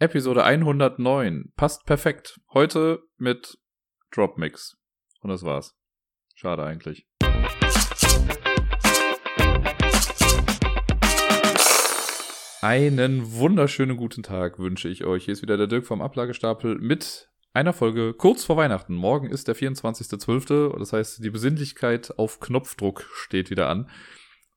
[0.00, 1.52] Episode 109.
[1.56, 2.38] Passt perfekt.
[2.54, 3.58] Heute mit
[4.12, 4.76] Dropmix.
[5.22, 5.74] Und das war's.
[6.36, 7.08] Schade eigentlich.
[12.62, 15.24] Einen wunderschönen guten Tag wünsche ich euch.
[15.24, 18.94] Hier ist wieder der Dirk vom Ablagestapel mit einer Folge kurz vor Weihnachten.
[18.94, 20.78] Morgen ist der 24.12.
[20.78, 23.90] Das heißt, die Besinnlichkeit auf Knopfdruck steht wieder an.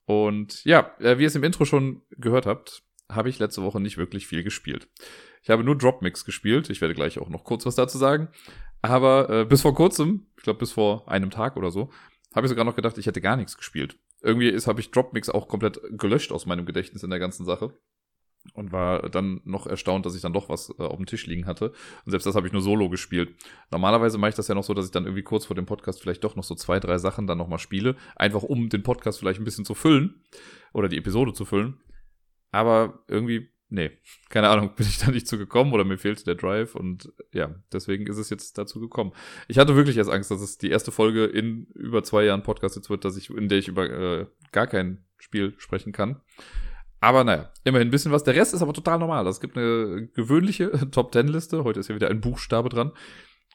[0.05, 2.83] Und ja, äh, wie ihr es im Intro schon gehört habt,
[3.15, 4.87] habe ich letzte Woche nicht wirklich viel gespielt.
[5.43, 6.69] Ich habe nur Dropmix gespielt.
[6.69, 8.29] Ich werde gleich auch noch kurz was dazu sagen.
[8.81, 11.89] Aber äh, bis vor kurzem, ich glaube bis vor einem Tag oder so,
[12.33, 13.97] habe ich sogar noch gedacht, ich hätte gar nichts gespielt.
[14.21, 17.73] Irgendwie ist habe ich Dropmix auch komplett gelöscht aus meinem Gedächtnis in der ganzen Sache
[18.53, 21.45] und war dann noch erstaunt, dass ich dann doch was äh, auf dem Tisch liegen
[21.45, 21.69] hatte.
[22.05, 23.35] Und selbst das habe ich nur solo gespielt.
[23.71, 26.01] Normalerweise mache ich das ja noch so, dass ich dann irgendwie kurz vor dem Podcast
[26.01, 27.95] vielleicht doch noch so zwei, drei Sachen dann nochmal spiele.
[28.15, 30.21] Einfach um den Podcast vielleicht ein bisschen zu füllen
[30.73, 31.77] oder die Episode zu füllen.
[32.51, 33.91] Aber irgendwie, nee,
[34.29, 37.55] keine Ahnung, bin ich da nicht zu gekommen oder mir fehlte der Drive und ja,
[37.71, 39.13] deswegen ist es jetzt dazu gekommen.
[39.47, 42.75] Ich hatte wirklich erst Angst, dass es die erste Folge in über zwei Jahren Podcast
[42.75, 46.21] jetzt wird, dass ich, in der ich über äh, gar kein Spiel sprechen kann.
[46.99, 48.23] Aber naja, immerhin ein bisschen was.
[48.23, 49.25] Der Rest ist aber total normal.
[49.25, 51.63] Es gibt eine gewöhnliche Top-10-Liste.
[51.63, 52.91] Heute ist ja wieder ein Buchstabe dran.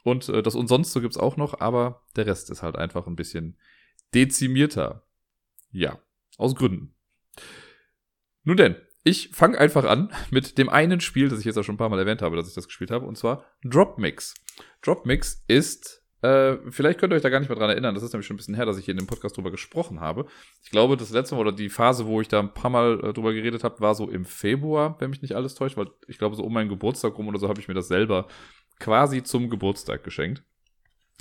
[0.03, 3.07] Und äh, das und sonst so gibt's auch noch, aber der Rest ist halt einfach
[3.07, 3.57] ein bisschen
[4.15, 5.07] dezimierter.
[5.71, 5.99] Ja,
[6.39, 6.95] aus Gründen.
[8.43, 11.77] Nun denn, ich fange einfach an mit dem einen Spiel, das ich jetzt auch schon
[11.77, 14.35] ein paar Mal erwähnt habe, dass ich das gespielt habe, und zwar Dropmix.
[14.83, 18.13] Dropmix ist, äh, vielleicht könnt ihr euch da gar nicht mehr dran erinnern, das ist
[18.13, 20.27] nämlich schon ein bisschen her, dass ich hier in dem Podcast drüber gesprochen habe.
[20.65, 23.13] Ich glaube, das letzte Mal oder die Phase, wo ich da ein paar Mal äh,
[23.13, 26.35] drüber geredet habe, war so im Februar, wenn mich nicht alles täuscht, weil ich glaube,
[26.35, 28.27] so um meinen Geburtstag rum oder so habe ich mir das selber
[28.81, 30.43] quasi zum Geburtstag geschenkt.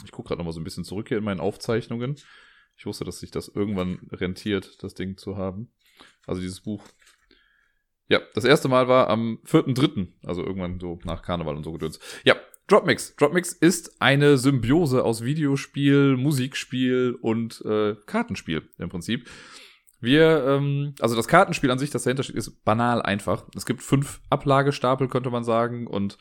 [0.04, 2.16] Ich gucke gerade noch mal so ein bisschen zurück hier in meinen Aufzeichnungen.
[2.78, 5.72] Ich wusste, dass sich das irgendwann rentiert, das Ding zu haben.
[6.26, 6.84] Also dieses Buch
[8.08, 12.00] ja, das erste Mal war am 4.3., also irgendwann so nach Karneval und so gedöns.
[12.24, 12.36] Ja,
[12.68, 13.16] Dropmix.
[13.16, 19.30] Dropmix ist eine Symbiose aus Videospiel, Musikspiel und äh, Kartenspiel im Prinzip.
[20.02, 23.46] Wir, ähm, also das Kartenspiel an sich, das dahinter steht, ist banal einfach.
[23.56, 26.18] Es gibt fünf Ablagestapel, könnte man sagen, und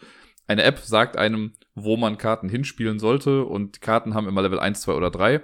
[0.46, 4.58] eine App sagt einem, wo man Karten hinspielen sollte, und die Karten haben immer Level
[4.58, 5.42] 1, 2 oder 3.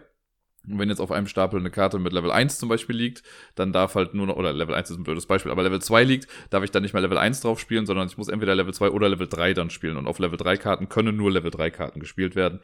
[0.69, 3.23] Und wenn jetzt auf einem Stapel eine Karte mit Level 1 zum Beispiel liegt,
[3.55, 6.05] dann darf halt nur noch, oder Level 1 ist ein blödes Beispiel, aber Level 2
[6.05, 8.75] liegt, darf ich dann nicht mehr Level 1 drauf spielen, sondern ich muss entweder Level
[8.75, 9.97] 2 oder Level 3 dann spielen.
[9.97, 12.61] Und auf Level 3 Karten können nur Level 3 Karten gespielt werden.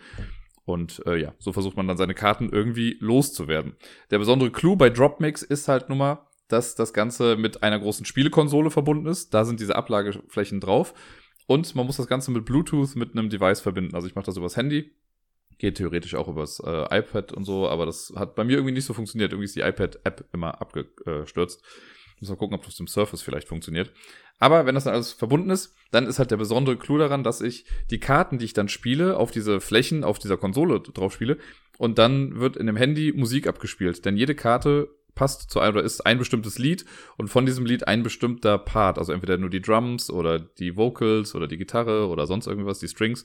[0.66, 3.76] Und äh, ja, so versucht man dann seine Karten irgendwie loszuwerden.
[4.10, 8.04] Der besondere Clou bei Dropmix ist halt nun mal, dass das Ganze mit einer großen
[8.04, 9.32] Spielekonsole verbunden ist.
[9.32, 10.92] Da sind diese Ablageflächen drauf.
[11.46, 13.94] Und man muss das Ganze mit Bluetooth mit einem Device verbinden.
[13.94, 14.92] Also ich mache das übers Handy
[15.58, 18.84] Geht theoretisch auch übers äh, iPad und so, aber das hat bei mir irgendwie nicht
[18.84, 19.32] so funktioniert.
[19.32, 21.62] Irgendwie ist die iPad-App immer abgestürzt.
[22.20, 23.92] Muss mal gucken, ob das dem Surface vielleicht funktioniert.
[24.38, 27.40] Aber wenn das dann alles verbunden ist, dann ist halt der besondere Clou daran, dass
[27.40, 31.38] ich die Karten, die ich dann spiele, auf diese Flächen, auf dieser Konsole drauf spiele.
[31.78, 34.04] Und dann wird in dem Handy Musik abgespielt.
[34.04, 36.84] Denn jede Karte passt zu einem oder ist ein bestimmtes Lied
[37.16, 38.98] und von diesem Lied ein bestimmter Part.
[38.98, 42.88] Also entweder nur die Drums oder die Vocals oder die Gitarre oder sonst irgendwas, die
[42.88, 43.24] Strings.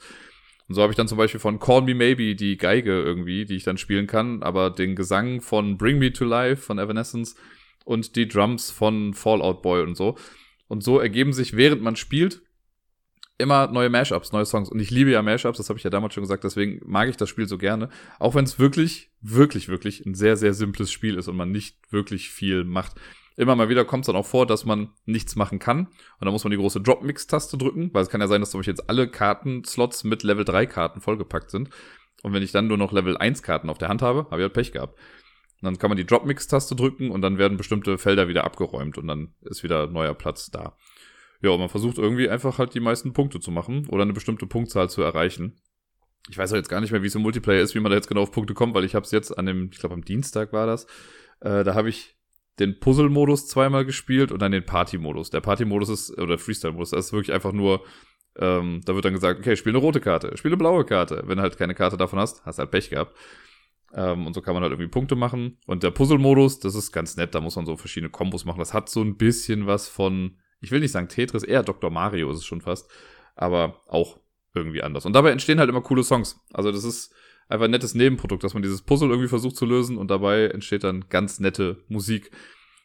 [0.72, 3.58] Und so habe ich dann zum Beispiel von Call Me Maybe die Geige irgendwie, die
[3.58, 7.36] ich dann spielen kann, aber den Gesang von Bring Me to Life von Evanescence
[7.84, 10.16] und die Drums von Fallout Boy und so.
[10.70, 12.42] Und so ergeben sich, während man spielt,
[13.42, 14.70] immer neue Mashups, neue Songs.
[14.70, 17.18] Und ich liebe ja Mashups, das habe ich ja damals schon gesagt, deswegen mag ich
[17.18, 17.90] das Spiel so gerne.
[18.20, 21.78] Auch wenn es wirklich, wirklich, wirklich ein sehr, sehr simples Spiel ist und man nicht
[21.92, 22.94] wirklich viel macht.
[23.38, 25.88] Immer mal wieder kommt es dann auch vor, dass man nichts machen kann.
[25.88, 28.60] Und dann muss man die große Drop-Mix-Taste drücken, weil es kann ja sein, dass zum
[28.60, 31.70] Beispiel jetzt alle Kartenslots mit Level 3 Karten vollgepackt sind.
[32.24, 34.44] Und wenn ich dann nur noch Level 1 Karten auf der Hand habe, habe ich
[34.44, 35.00] halt Pech gehabt.
[35.62, 39.08] Und dann kann man die Drop-Mix-Taste drücken und dann werden bestimmte Felder wieder abgeräumt und
[39.08, 40.76] dann ist wieder neuer Platz da.
[41.42, 44.90] Ja, man versucht irgendwie einfach halt die meisten Punkte zu machen oder eine bestimmte Punktzahl
[44.90, 45.60] zu erreichen.
[46.30, 47.96] Ich weiß auch jetzt gar nicht mehr, wie es im Multiplayer ist, wie man da
[47.96, 50.06] jetzt genau auf Punkte kommt, weil ich habe es jetzt an dem, ich glaube am
[50.06, 50.86] Dienstag war das,
[51.40, 52.16] äh, da habe ich
[52.60, 55.32] den Puzzle-Modus zweimal gespielt und dann den Party-Modus.
[55.32, 57.84] Der Party-Modus ist, oder Freestyle-Modus, das ist wirklich einfach nur,
[58.38, 61.24] ähm, da wird dann gesagt, okay, spiel eine rote Karte, spiel eine blaue Karte.
[61.26, 63.18] Wenn du halt keine Karte davon hast, hast halt Pech gehabt.
[63.94, 65.58] Ähm, und so kann man halt irgendwie Punkte machen.
[65.66, 68.60] Und der Puzzle-Modus, das ist ganz nett, da muss man so verschiedene Kombos machen.
[68.60, 71.90] Das hat so ein bisschen was von, ich will nicht sagen Tetris, eher Dr.
[71.90, 72.90] Mario ist es schon fast,
[73.36, 74.20] aber auch
[74.54, 75.06] irgendwie anders.
[75.06, 76.40] Und dabei entstehen halt immer coole Songs.
[76.54, 77.14] Also das ist,
[77.52, 80.84] einfach ein nettes Nebenprodukt, dass man dieses Puzzle irgendwie versucht zu lösen und dabei entsteht
[80.84, 82.32] dann ganz nette Musik.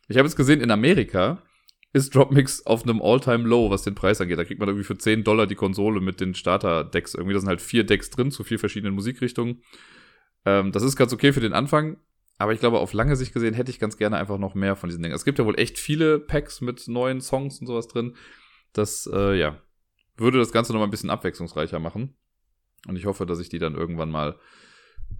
[0.09, 1.43] Ich habe jetzt gesehen, in Amerika
[1.93, 4.39] ist Dropmix auf einem All-Time-Low, was den Preis angeht.
[4.39, 7.15] Da kriegt man irgendwie für 10 Dollar die Konsole mit den Starter-Decks.
[7.15, 9.63] Irgendwie, da sind halt vier Decks drin zu vier verschiedenen Musikrichtungen.
[10.45, 11.97] Ähm, das ist ganz okay für den Anfang,
[12.39, 14.89] aber ich glaube, auf lange Sicht gesehen hätte ich ganz gerne einfach noch mehr von
[14.89, 15.15] diesen Dingen.
[15.15, 18.15] Es gibt ja wohl echt viele Packs mit neuen Songs und sowas drin.
[18.73, 19.61] Das, äh, ja,
[20.17, 22.15] würde das Ganze nochmal ein bisschen abwechslungsreicher machen.
[22.87, 24.39] Und ich hoffe, dass ich die dann irgendwann mal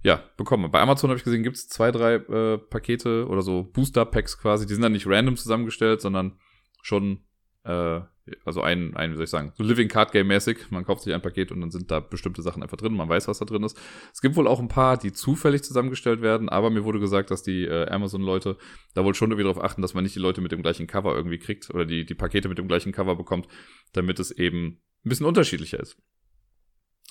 [0.03, 0.69] ja, bekomme.
[0.69, 4.65] Bei Amazon habe ich gesehen, gibt es zwei, drei äh, Pakete oder so Booster-Packs quasi.
[4.65, 6.39] Die sind dann nicht random zusammengestellt, sondern
[6.81, 7.23] schon,
[7.63, 8.01] äh,
[8.45, 10.71] also ein, ein, wie soll ich sagen, so Living Card Game-mäßig.
[10.71, 12.93] Man kauft sich ein Paket und dann sind da bestimmte Sachen einfach drin.
[12.93, 13.77] Man weiß, was da drin ist.
[14.13, 17.43] Es gibt wohl auch ein paar, die zufällig zusammengestellt werden, aber mir wurde gesagt, dass
[17.43, 18.57] die äh, Amazon-Leute
[18.93, 21.15] da wohl schon irgendwie darauf achten, dass man nicht die Leute mit dem gleichen Cover
[21.15, 23.47] irgendwie kriegt oder die, die Pakete mit dem gleichen Cover bekommt,
[23.93, 25.97] damit es eben ein bisschen unterschiedlicher ist.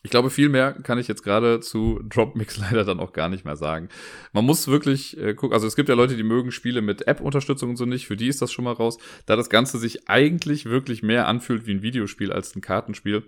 [0.07, 3.45] Ich glaube, viel mehr kann ich jetzt gerade zu Dropmix leider dann auch gar nicht
[3.45, 3.89] mehr sagen.
[4.33, 7.71] Man muss wirklich äh, gucken, also es gibt ja Leute, die mögen Spiele mit App-Unterstützung
[7.71, 8.99] und so nicht, für die ist das schon mal raus.
[9.27, 13.25] Da das Ganze sich eigentlich wirklich mehr anfühlt wie ein Videospiel als ein Kartenspiel,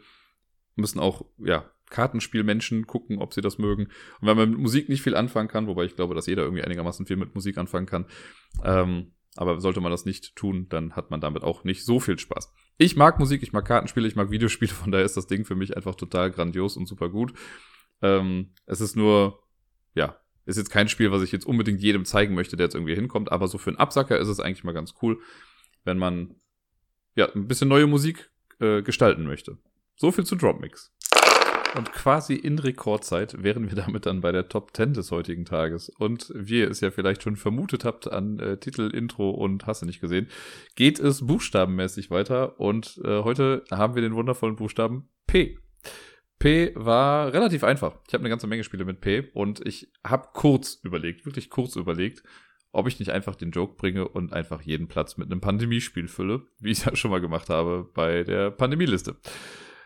[0.76, 3.86] müssen auch, ja, Kartenspielmenschen gucken, ob sie das mögen.
[4.20, 6.62] Und wenn man mit Musik nicht viel anfangen kann, wobei ich glaube, dass jeder irgendwie
[6.62, 8.06] einigermaßen viel mit Musik anfangen kann,
[8.62, 12.19] ähm, aber sollte man das nicht tun, dann hat man damit auch nicht so viel
[12.19, 12.52] Spaß.
[12.76, 15.55] Ich mag Musik, ich mag Kartenspiele, ich mag Videospiele, von daher ist das Ding für
[15.55, 17.32] mich einfach total grandios und super gut.
[18.02, 19.40] Ähm, es ist nur,
[19.94, 22.96] ja, ist jetzt kein Spiel, was ich jetzt unbedingt jedem zeigen möchte, der jetzt irgendwie
[22.96, 25.20] hinkommt, aber so für einen Absacker ist es eigentlich mal ganz cool,
[25.84, 26.34] wenn man
[27.14, 29.58] ja ein bisschen neue Musik äh, gestalten möchte.
[29.94, 30.93] So viel zu Dropmix.
[31.75, 35.91] Und quasi in Rekordzeit wären wir damit dann bei der Top 10 des heutigen Tages.
[35.91, 39.82] Und wie ihr es ja vielleicht schon vermutet habt an äh, Titel, Intro und hast
[39.82, 40.29] du nicht gesehen,
[40.76, 42.59] geht es buchstabenmäßig weiter.
[42.59, 45.59] Und äh, heute haben wir den wundervollen Buchstaben P.
[46.38, 47.97] P war relativ einfach.
[48.06, 51.76] Ich habe eine ganze Menge Spiele mit P und ich habe kurz überlegt, wirklich kurz
[51.76, 52.23] überlegt,
[52.70, 56.47] ob ich nicht einfach den Joke bringe und einfach jeden Platz mit einem Pandemiespiel fülle,
[56.61, 59.17] wie ich es ja schon mal gemacht habe bei der Pandemieliste.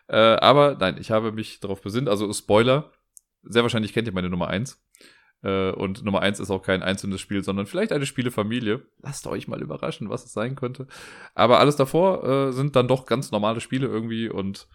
[0.09, 2.09] Äh, aber nein, ich habe mich darauf besinnt.
[2.09, 2.93] Also Spoiler,
[3.43, 4.83] sehr wahrscheinlich kennt ihr meine Nummer 1.
[5.43, 8.87] Äh, und Nummer 1 ist auch kein einzelnes Spiel, sondern vielleicht eine Spielefamilie.
[9.03, 10.87] Lasst euch mal überraschen, was es sein könnte.
[11.35, 14.69] Aber alles davor äh, sind dann doch ganz normale Spiele irgendwie und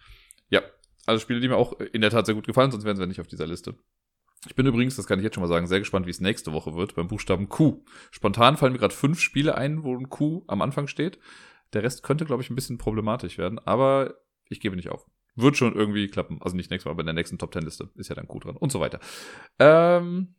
[0.50, 0.62] ja,
[1.06, 3.20] alle Spiele, die mir auch in der Tat sehr gut gefallen, sonst wären sie nicht
[3.20, 3.74] auf dieser Liste.
[4.46, 6.52] Ich bin übrigens, das kann ich jetzt schon mal sagen, sehr gespannt, wie es nächste
[6.52, 7.82] Woche wird beim Buchstaben Q.
[8.10, 11.18] Spontan fallen mir gerade fünf Spiele ein, wo ein Q am Anfang steht.
[11.72, 14.14] Der Rest könnte, glaube ich, ein bisschen problematisch werden, aber
[14.48, 15.06] ich gebe nicht auf.
[15.40, 16.38] Wird schon irgendwie klappen.
[16.42, 18.40] Also nicht nächstes Mal, aber in der nächsten Top Ten Liste ist ja dann Q
[18.40, 18.98] dran und so weiter.
[19.60, 20.34] Ähm,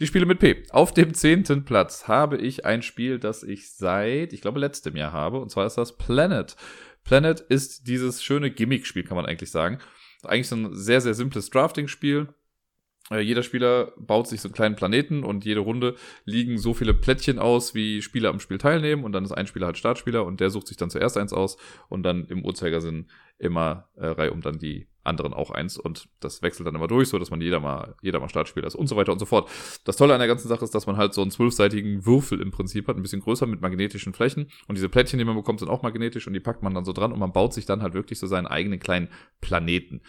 [0.00, 0.64] die Spiele mit P.
[0.70, 5.12] Auf dem zehnten Platz habe ich ein Spiel, das ich seit, ich glaube, letztem Jahr
[5.12, 5.38] habe.
[5.38, 6.56] Und zwar ist das Planet.
[7.04, 9.78] Planet ist dieses schöne Gimmick-Spiel, kann man eigentlich sagen.
[10.24, 12.28] Eigentlich so ein sehr, sehr simples Drafting-Spiel.
[13.12, 16.94] Äh, jeder Spieler baut sich so einen kleinen Planeten und jede Runde liegen so viele
[16.94, 20.40] Plättchen aus, wie Spieler am Spiel teilnehmen und dann ist ein Spieler halt Startspieler und
[20.40, 24.40] der sucht sich dann zuerst eins aus und dann im Uhrzeigersinn immer äh, Reihe um
[24.40, 27.58] dann die anderen auch eins und das wechselt dann immer durch, so dass man jeder
[27.58, 29.50] mal, jeder mal Startspieler ist und so weiter und so fort.
[29.84, 32.52] Das Tolle an der ganzen Sache ist, dass man halt so einen zwölfseitigen Würfel im
[32.52, 35.68] Prinzip hat, ein bisschen größer mit magnetischen Flächen und diese Plättchen, die man bekommt, sind
[35.68, 37.94] auch magnetisch und die packt man dann so dran und man baut sich dann halt
[37.94, 39.08] wirklich so seinen eigenen kleinen
[39.40, 40.02] Planeten.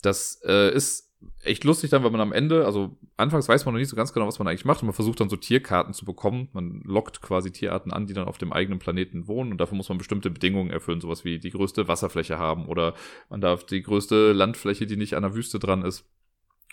[0.00, 1.09] Das äh, ist
[1.42, 4.12] echt lustig dann, weil man am Ende, also anfangs weiß man noch nicht so ganz
[4.12, 6.48] genau, was man eigentlich macht und man versucht dann so Tierkarten zu bekommen.
[6.52, 9.88] Man lockt quasi Tierarten an, die dann auf dem eigenen Planeten wohnen und dafür muss
[9.88, 12.94] man bestimmte Bedingungen erfüllen, sowas wie die größte Wasserfläche haben oder
[13.28, 16.04] man darf die größte Landfläche, die nicht an der Wüste dran ist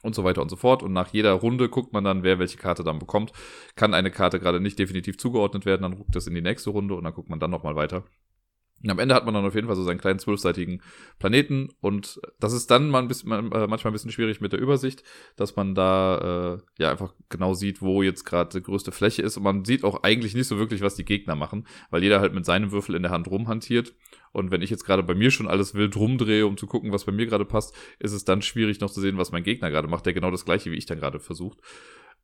[0.03, 0.83] und so weiter und so fort.
[0.83, 3.31] Und nach jeder Runde guckt man dann, wer welche Karte dann bekommt.
[3.75, 6.95] Kann eine Karte gerade nicht definitiv zugeordnet werden, dann ruckt das in die nächste Runde
[6.95, 8.03] und dann guckt man dann nochmal weiter.
[8.83, 10.81] Und am Ende hat man dann auf jeden Fall so seinen kleinen zwölfseitigen
[11.17, 14.59] Planeten und das ist dann mal ein bisschen, äh, manchmal ein bisschen schwierig mit der
[14.59, 15.03] Übersicht,
[15.35, 19.35] dass man da äh, ja einfach genau sieht, wo jetzt gerade die größte Fläche ist
[19.35, 22.33] und man sieht auch eigentlich nicht so wirklich, was die Gegner machen, weil jeder halt
[22.33, 23.95] mit seinem Würfel in der Hand rumhantiert
[24.31, 27.05] und wenn ich jetzt gerade bei mir schon alles wild rumdrehe, um zu gucken, was
[27.05, 29.87] bei mir gerade passt, ist es dann schwierig noch zu sehen, was mein Gegner gerade
[29.87, 31.59] macht, der genau das gleiche wie ich dann gerade versucht.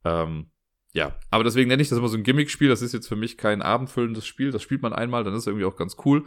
[0.05, 0.51] Ähm,
[0.93, 2.69] ja, aber deswegen nenne ich das immer so ein Gimmick-Spiel.
[2.69, 4.51] Das ist jetzt für mich kein abendfüllendes Spiel.
[4.51, 6.25] Das spielt man einmal, dann ist es irgendwie auch ganz cool.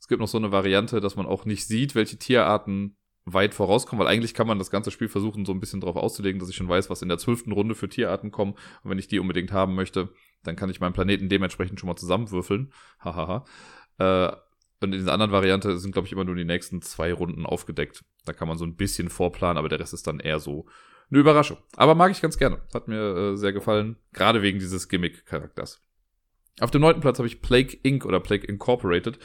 [0.00, 4.04] Es gibt noch so eine Variante, dass man auch nicht sieht, welche Tierarten weit vorauskommen,
[4.04, 6.56] weil eigentlich kann man das ganze Spiel versuchen, so ein bisschen drauf auszulegen, dass ich
[6.56, 8.54] schon weiß, was in der zwölften Runde für Tierarten kommen.
[8.82, 10.08] Und wenn ich die unbedingt haben möchte,
[10.42, 12.72] dann kann ich meinen Planeten dementsprechend schon mal zusammenwürfeln.
[12.98, 13.44] Hahaha.
[13.98, 14.32] äh,
[14.82, 18.02] und in dieser anderen Variante sind, glaube ich, immer nur die nächsten zwei Runden aufgedeckt.
[18.24, 20.66] Da kann man so ein bisschen vorplanen, aber der Rest ist dann eher so
[21.10, 21.58] eine Überraschung.
[21.76, 22.60] Aber mag ich ganz gerne.
[22.72, 23.96] Hat mir äh, sehr gefallen.
[24.12, 25.82] Gerade wegen dieses Gimmick-Charakters.
[26.60, 28.04] Auf dem neunten Platz habe ich Plague Inc.
[28.04, 29.18] oder Plague Incorporated.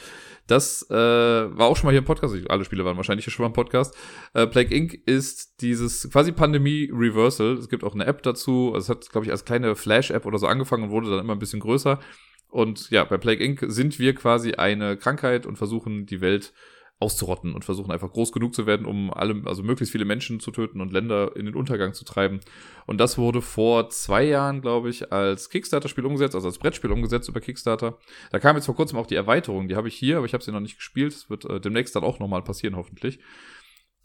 [0.46, 2.34] Das äh, war auch schon mal hier im Podcast.
[2.48, 3.94] Alle Spiele waren wahrscheinlich hier schon mal im Podcast.
[4.32, 4.94] Äh, Plague Inc.
[5.06, 7.54] ist dieses quasi Pandemie-Reversal.
[7.54, 8.72] Es gibt auch eine App dazu.
[8.74, 11.34] Also es hat, glaube ich, als kleine Flash-App oder so angefangen und wurde dann immer
[11.34, 12.00] ein bisschen größer.
[12.48, 13.64] Und ja, bei Plague Inc.
[13.66, 16.54] sind wir quasi eine Krankheit und versuchen die Welt
[16.98, 20.50] auszurotten und versuchen einfach groß genug zu werden, um alle, also möglichst viele Menschen zu
[20.50, 22.40] töten und Länder in den Untergang zu treiben.
[22.86, 27.28] Und das wurde vor zwei Jahren, glaube ich, als Kickstarter-Spiel umgesetzt, also als Brettspiel umgesetzt
[27.28, 27.98] über Kickstarter.
[28.32, 30.42] Da kam jetzt vor kurzem auch die Erweiterung, die habe ich hier, aber ich habe
[30.42, 31.12] sie noch nicht gespielt.
[31.12, 33.18] Das wird äh, demnächst dann auch nochmal passieren, hoffentlich.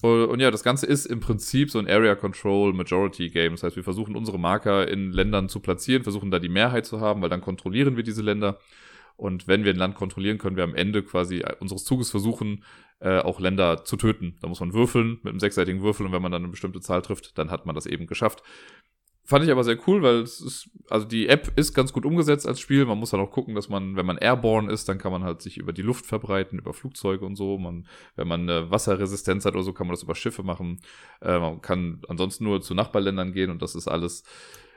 [0.01, 3.53] Und, ja, das Ganze ist im Prinzip so ein Area Control Majority Game.
[3.53, 6.99] Das heißt, wir versuchen unsere Marker in Ländern zu platzieren, versuchen da die Mehrheit zu
[6.99, 8.57] haben, weil dann kontrollieren wir diese Länder.
[9.21, 12.63] Und wenn wir ein Land kontrollieren, können wir am Ende quasi unseres Zuges versuchen,
[13.01, 14.35] äh, auch Länder zu töten.
[14.41, 17.03] Da muss man würfeln mit einem sechsseitigen Würfel und wenn man dann eine bestimmte Zahl
[17.03, 18.41] trifft, dann hat man das eben geschafft.
[19.23, 22.47] Fand ich aber sehr cool, weil es ist, also die App ist ganz gut umgesetzt
[22.47, 22.83] als Spiel.
[22.83, 25.43] Man muss dann auch gucken, dass man, wenn man airborne ist, dann kann man halt
[25.43, 27.59] sich über die Luft verbreiten, über Flugzeuge und so.
[27.59, 27.85] Man,
[28.15, 30.81] wenn man eine Wasserresistenz hat oder so, kann man das über Schiffe machen.
[31.21, 34.23] Äh, man kann ansonsten nur zu Nachbarländern gehen und das ist alles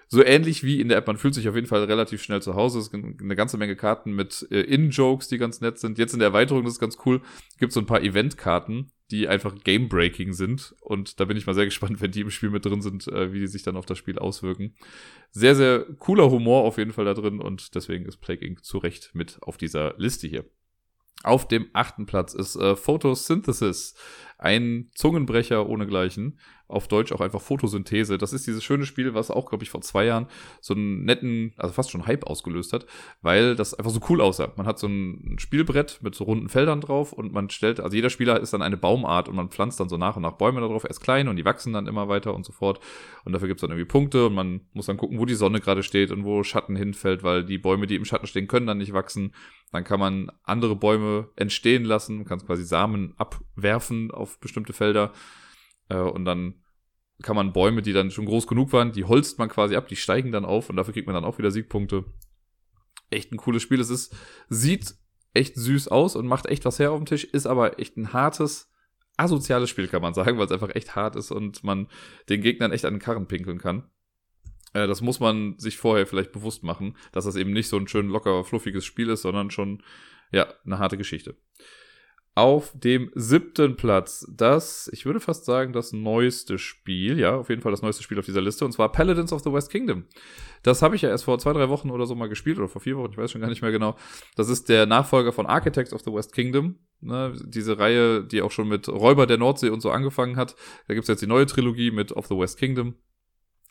[0.08, 1.06] so ähnlich wie in der App.
[1.06, 2.78] Man fühlt sich auf jeden Fall relativ schnell zu Hause.
[2.78, 5.99] Es gibt eine ganze Menge Karten mit äh, In-Jokes, die ganz nett sind.
[5.99, 7.20] Jetzt in der Erweiterung, das ist ganz cool,
[7.58, 10.75] gibt es so ein paar Event-Karten, die einfach Game-Breaking sind.
[10.80, 13.32] Und da bin ich mal sehr gespannt, wenn die im Spiel mit drin sind, äh,
[13.32, 14.75] wie die sich dann auf das Spiel auswirken.
[15.30, 18.64] Sehr, sehr cooler Humor auf jeden Fall da drin und deswegen ist Plague Inc.
[18.64, 20.44] zu Recht mit auf dieser Liste hier.
[21.25, 23.95] Auf dem achten Platz ist äh, Photosynthesis,
[24.38, 28.16] ein Zungenbrecher ohnegleichen auf Deutsch auch einfach Photosynthese.
[28.19, 30.26] Das ist dieses schöne Spiel, was auch, glaube ich, vor zwei Jahren
[30.61, 32.87] so einen netten, also fast schon Hype ausgelöst hat,
[33.21, 34.52] weil das einfach so cool aussah.
[34.57, 38.11] Man hat so ein Spielbrett mit so runden Feldern drauf und man stellt, also jeder
[38.11, 40.85] Spieler ist dann eine Baumart und man pflanzt dann so nach und nach Bäume darauf,
[40.85, 42.81] erst klein und die wachsen dann immer weiter und so fort.
[43.25, 45.61] Und dafür gibt es dann irgendwie Punkte und man muss dann gucken, wo die Sonne
[45.61, 48.78] gerade steht und wo Schatten hinfällt, weil die Bäume, die im Schatten stehen, können dann
[48.78, 49.33] nicht wachsen.
[49.75, 55.12] Dann kann man andere Bäume entstehen lassen, kann quasi Samen abwerfen auf bestimmte Felder.
[55.88, 56.62] Äh, und dann
[57.23, 59.97] kann man Bäume, die dann schon groß genug waren, die holzt man quasi ab, die
[59.97, 62.04] steigen dann auf und dafür kriegt man dann auch wieder Siegpunkte.
[63.11, 63.81] Echt ein cooles Spiel.
[63.81, 64.14] Es ist,
[64.49, 64.95] sieht
[65.33, 68.12] echt süß aus und macht echt was her auf dem Tisch, ist aber echt ein
[68.12, 68.71] hartes,
[69.16, 71.88] asoziales Spiel, kann man sagen, weil es einfach echt hart ist und man
[72.28, 73.90] den Gegnern echt an den Karren pinkeln kann.
[74.75, 77.88] Äh, das muss man sich vorher vielleicht bewusst machen, dass das eben nicht so ein
[77.88, 79.83] schön locker, fluffiges Spiel ist, sondern schon,
[80.33, 81.37] ja, eine harte Geschichte
[82.37, 87.62] auf dem siebten Platz das, ich würde fast sagen, das neueste Spiel, ja, auf jeden
[87.62, 90.04] Fall das neueste Spiel auf dieser Liste, und zwar Paladins of the West Kingdom.
[90.64, 92.81] Das habe ich ja erst vor zwei, drei Wochen oder so mal gespielt, oder vor
[92.81, 93.97] vier Wochen, ich weiß schon gar nicht mehr genau.
[94.35, 98.50] Das ist der Nachfolger von Architects of the West Kingdom, ne, diese Reihe, die auch
[98.50, 100.57] schon mit Räuber der Nordsee und so angefangen hat.
[100.88, 102.95] Da gibt's jetzt die neue Trilogie mit Of the West Kingdom.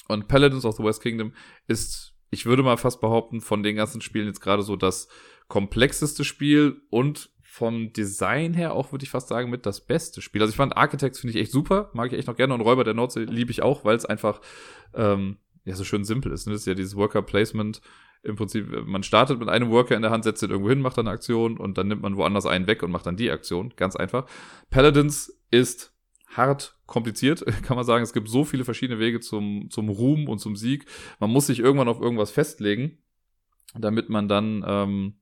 [0.08, 1.34] Und Paladins of the West Kingdom
[1.68, 5.08] ist, ich würde mal fast behaupten, von den ganzen Spielen jetzt gerade so das
[5.48, 10.42] komplexeste Spiel und vom Design her auch, würde ich fast sagen, mit das beste Spiel.
[10.42, 12.84] Also ich fand Architects finde ich echt super, mag ich echt noch gerne und Räuber
[12.84, 14.42] der Nordsee liebe ich auch, weil es einfach
[14.96, 16.48] ähm, ja so schön simpel ist.
[16.48, 16.54] Ne?
[16.54, 17.80] Das ist ja dieses Worker Placement.
[18.24, 20.98] Im Prinzip, man startet mit einem Worker in der Hand, setzt ihn irgendwo hin, macht
[20.98, 23.74] dann eine Aktion und dann nimmt man woanders einen weg und macht dann die Aktion.
[23.76, 24.26] Ganz einfach.
[24.72, 25.93] Paladins ist
[26.36, 28.04] hart kompliziert, kann man sagen.
[28.04, 30.86] Es gibt so viele verschiedene Wege zum, zum Ruhm und zum Sieg.
[31.20, 32.98] Man muss sich irgendwann auf irgendwas festlegen,
[33.75, 35.13] damit man dann ähm,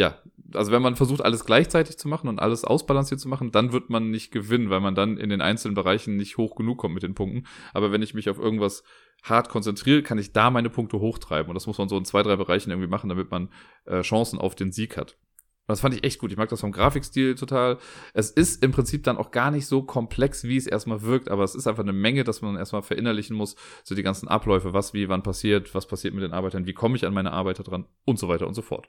[0.00, 0.18] ja,
[0.54, 3.90] also wenn man versucht, alles gleichzeitig zu machen und alles ausbalanciert zu machen, dann wird
[3.90, 7.02] man nicht gewinnen, weil man dann in den einzelnen Bereichen nicht hoch genug kommt mit
[7.02, 7.46] den Punkten.
[7.74, 8.82] Aber wenn ich mich auf irgendwas
[9.22, 11.50] hart konzentriere, kann ich da meine Punkte hochtreiben.
[11.50, 13.50] Und das muss man so in zwei, drei Bereichen irgendwie machen, damit man
[13.84, 15.18] äh, Chancen auf den Sieg hat.
[15.66, 16.32] Und das fand ich echt gut.
[16.32, 17.78] Ich mag das vom Grafikstil total.
[18.12, 21.44] Es ist im Prinzip dann auch gar nicht so komplex, wie es erstmal wirkt, aber
[21.44, 23.54] es ist einfach eine Menge, dass man erstmal verinnerlichen muss.
[23.84, 26.96] So die ganzen Abläufe, was wie, wann passiert, was passiert mit den Arbeitern, wie komme
[26.96, 28.88] ich an meine Arbeiter dran und so weiter und so fort.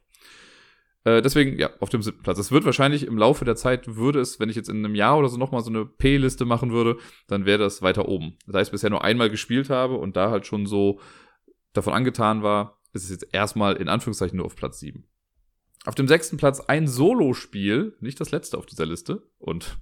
[1.04, 2.38] Äh, deswegen, ja, auf dem siebten Platz.
[2.38, 5.18] Es wird wahrscheinlich im Laufe der Zeit, würde es, wenn ich jetzt in einem Jahr
[5.18, 6.98] oder so nochmal so eine P-Liste machen würde,
[7.28, 8.38] dann wäre das weiter oben.
[8.46, 11.00] Da ich es bisher nur einmal gespielt habe und da halt schon so
[11.74, 15.08] davon angetan war, ist es jetzt erstmal in Anführungszeichen nur auf Platz sieben.
[15.86, 19.24] Auf dem sechsten Platz ein Solo-Spiel, nicht das letzte auf dieser Liste.
[19.40, 19.80] Und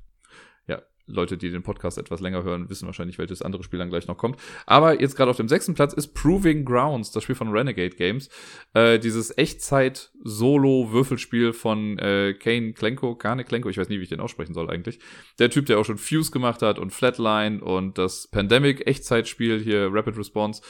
[1.10, 4.18] Leute, die den Podcast etwas länger hören, wissen wahrscheinlich, welches andere Spiel dann gleich noch
[4.18, 4.40] kommt.
[4.66, 8.30] Aber jetzt gerade auf dem sechsten Platz ist Proving Grounds, das Spiel von Renegade Games.
[8.74, 14.20] Äh, dieses Echtzeit-Solo-Würfelspiel von äh, Kane Klenko, Kane Klenko, ich weiß nie, wie ich den
[14.20, 15.00] aussprechen soll eigentlich.
[15.40, 19.90] Der Typ, der auch schon Fuse gemacht hat und Flatline und das Pandemic Echtzeitspiel hier,
[19.92, 20.62] Rapid Response,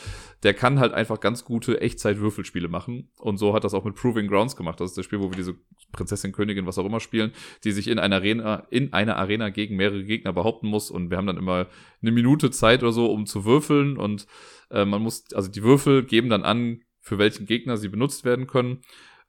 [0.43, 3.09] der kann halt einfach ganz gute Echtzeit-Würfelspiele machen.
[3.17, 4.79] Und so hat das auch mit Proving Grounds gemacht.
[4.79, 5.55] Das ist das Spiel, wo wir diese
[5.91, 7.31] Prinzessin, Königin, was auch immer spielen,
[7.63, 10.91] die sich in einer Arena, in einer Arena gegen mehrere Gegner behaupten muss.
[10.91, 11.67] Und wir haben dann immer
[12.01, 13.97] eine Minute Zeit oder so, um zu würfeln.
[13.97, 14.27] Und
[14.71, 18.47] äh, man muss, also die Würfel geben dann an, für welchen Gegner sie benutzt werden
[18.47, 18.81] können.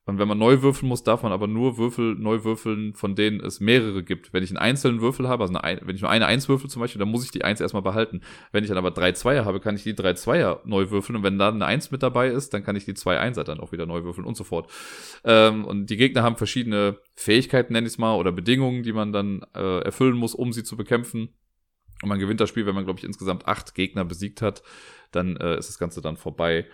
[0.07, 3.39] Und wenn man neu würfeln muss, darf man aber nur Würfel neu würfeln, von denen
[3.39, 4.33] es mehrere gibt.
[4.33, 6.81] Wenn ich einen einzelnen Würfel habe, also eine, wenn ich nur eine Eins würfel zum
[6.81, 8.23] Beispiel, dann muss ich die Eins erstmal behalten.
[8.51, 11.17] Wenn ich dann aber drei Zweier habe, kann ich die drei Zweier neu würfeln.
[11.17, 13.61] Und wenn da eine Eins mit dabei ist, dann kann ich die zwei Einser dann
[13.61, 14.71] auch wieder neu würfeln und so fort.
[15.23, 19.13] Ähm, und die Gegner haben verschiedene Fähigkeiten, nenne ich es mal, oder Bedingungen, die man
[19.13, 21.29] dann äh, erfüllen muss, um sie zu bekämpfen.
[22.03, 24.63] Und man gewinnt das Spiel, wenn man, glaube ich, insgesamt acht Gegner besiegt hat.
[25.13, 26.67] Dann äh, ist das Ganze dann vorbei.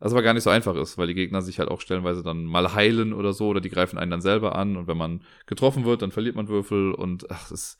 [0.00, 2.44] Was aber gar nicht so einfach ist, weil die Gegner sich halt auch stellenweise dann
[2.44, 5.84] mal heilen oder so, oder die greifen einen dann selber an und wenn man getroffen
[5.84, 7.78] wird, dann verliert man Würfel und ach, das ist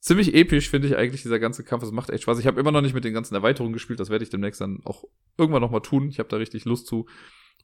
[0.00, 1.84] ziemlich episch, finde ich eigentlich, dieser ganze Kampf.
[1.84, 2.38] Es macht echt Spaß.
[2.40, 4.80] Ich habe immer noch nicht mit den ganzen Erweiterungen gespielt, das werde ich demnächst dann
[4.84, 5.04] auch
[5.38, 6.08] irgendwann nochmal tun.
[6.08, 7.06] Ich habe da richtig Lust zu,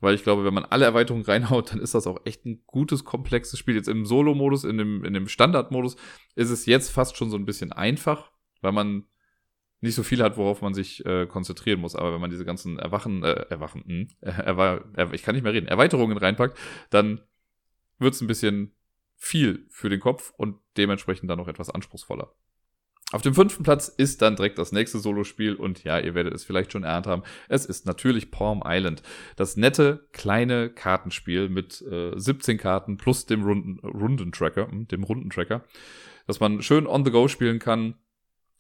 [0.01, 3.05] weil ich glaube, wenn man alle Erweiterungen reinhaut, dann ist das auch echt ein gutes,
[3.05, 3.75] komplexes Spiel.
[3.75, 5.97] Jetzt im Solo-Modus, in dem, in dem Standard-Modus
[6.37, 8.31] ist es jetzt fast schon so ein bisschen einfach,
[8.61, 9.07] weil man
[9.81, 11.95] nicht so viel hat, worauf man sich äh, konzentrieren muss.
[11.95, 15.53] Aber wenn man diese ganzen Erwachen, äh, Erwachen, äh, erwa er, ich kann nicht mehr
[15.53, 16.59] reden, Erweiterungen reinpackt,
[16.91, 17.21] dann
[17.99, 18.73] wird es ein bisschen
[19.17, 22.33] viel für den Kopf und dementsprechend dann noch etwas anspruchsvoller.
[23.11, 26.45] Auf dem fünften Platz ist dann direkt das nächste Solospiel und ja, ihr werdet es
[26.45, 27.23] vielleicht schon erahnt haben.
[27.49, 29.03] Es ist natürlich Palm Island.
[29.35, 35.65] Das nette kleine Kartenspiel mit äh, 17 Karten plus dem Runden, Rundentracker, hm, dem Rundentracker,
[36.27, 37.95] dass man schön on the go spielen kann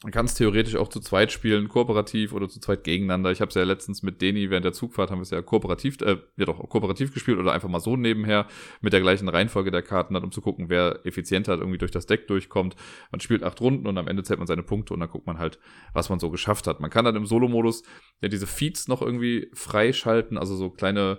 [0.04, 3.32] man kann es theoretisch auch zu zweit spielen, kooperativ oder zu zweit gegeneinander.
[3.32, 6.00] Ich habe es ja letztens mit Deni während der Zugfahrt haben wir es ja kooperativ,
[6.02, 8.46] äh, ja doch kooperativ gespielt oder einfach mal so nebenher
[8.80, 12.06] mit der gleichen Reihenfolge der Karten dann, um zu gucken, wer effizienter irgendwie durch das
[12.06, 12.76] Deck durchkommt.
[13.10, 15.38] Man spielt acht Runden und am Ende zählt man seine Punkte und dann guckt man
[15.38, 15.58] halt,
[15.94, 16.78] was man so geschafft hat.
[16.78, 17.82] Man kann dann im Solo-Modus
[18.20, 21.18] ja diese Feeds noch irgendwie freischalten, also so kleine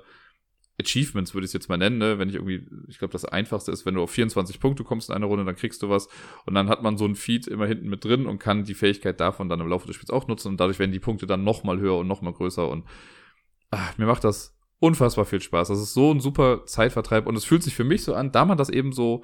[0.79, 2.19] Achievements würde ich es jetzt mal nennen, ne?
[2.19, 5.15] wenn ich irgendwie, ich glaube, das einfachste ist, wenn du auf 24 Punkte kommst in
[5.15, 6.07] einer Runde, dann kriegst du was
[6.45, 9.19] und dann hat man so ein Feed immer hinten mit drin und kann die Fähigkeit
[9.19, 11.79] davon dann im Laufe des Spiels auch nutzen und dadurch werden die Punkte dann nochmal
[11.79, 12.85] höher und nochmal größer und
[13.71, 15.67] ach, mir macht das unfassbar viel Spaß.
[15.67, 18.45] Das ist so ein super Zeitvertreib und es fühlt sich für mich so an, da
[18.45, 19.23] man das eben so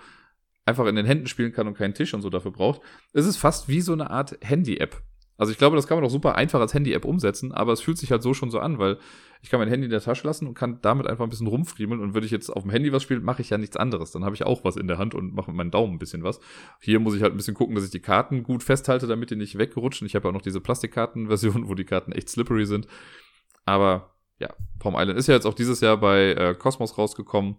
[0.66, 2.82] einfach in den Händen spielen kann und keinen Tisch und so dafür braucht,
[3.14, 5.02] ist es fast wie so eine Art Handy-App.
[5.38, 7.98] Also ich glaube, das kann man auch super einfach als Handy-App umsetzen, aber es fühlt
[7.98, 8.98] sich halt so schon so an, weil
[9.42, 12.02] ich kann mein Handy in der Tasche lassen und kann damit einfach ein bisschen rumfriemeln
[12.02, 14.12] und würde ich jetzt auf dem Handy was spielen, mache ich ja nichts anderes.
[14.12, 16.24] Dann habe ich auch was in der Hand und mache mit meinem Daumen ein bisschen
[16.24, 16.40] was.
[16.80, 19.36] Hier muss ich halt ein bisschen gucken, dass ich die Karten gut festhalte, damit die
[19.36, 20.08] nicht wegrutschen.
[20.08, 22.88] Ich habe ja auch noch diese Plastikkarten-Version, wo die Karten echt slippery sind.
[23.66, 24.50] Aber ja,
[24.80, 27.58] Palm Island ist ja jetzt auch dieses Jahr bei äh, Cosmos rausgekommen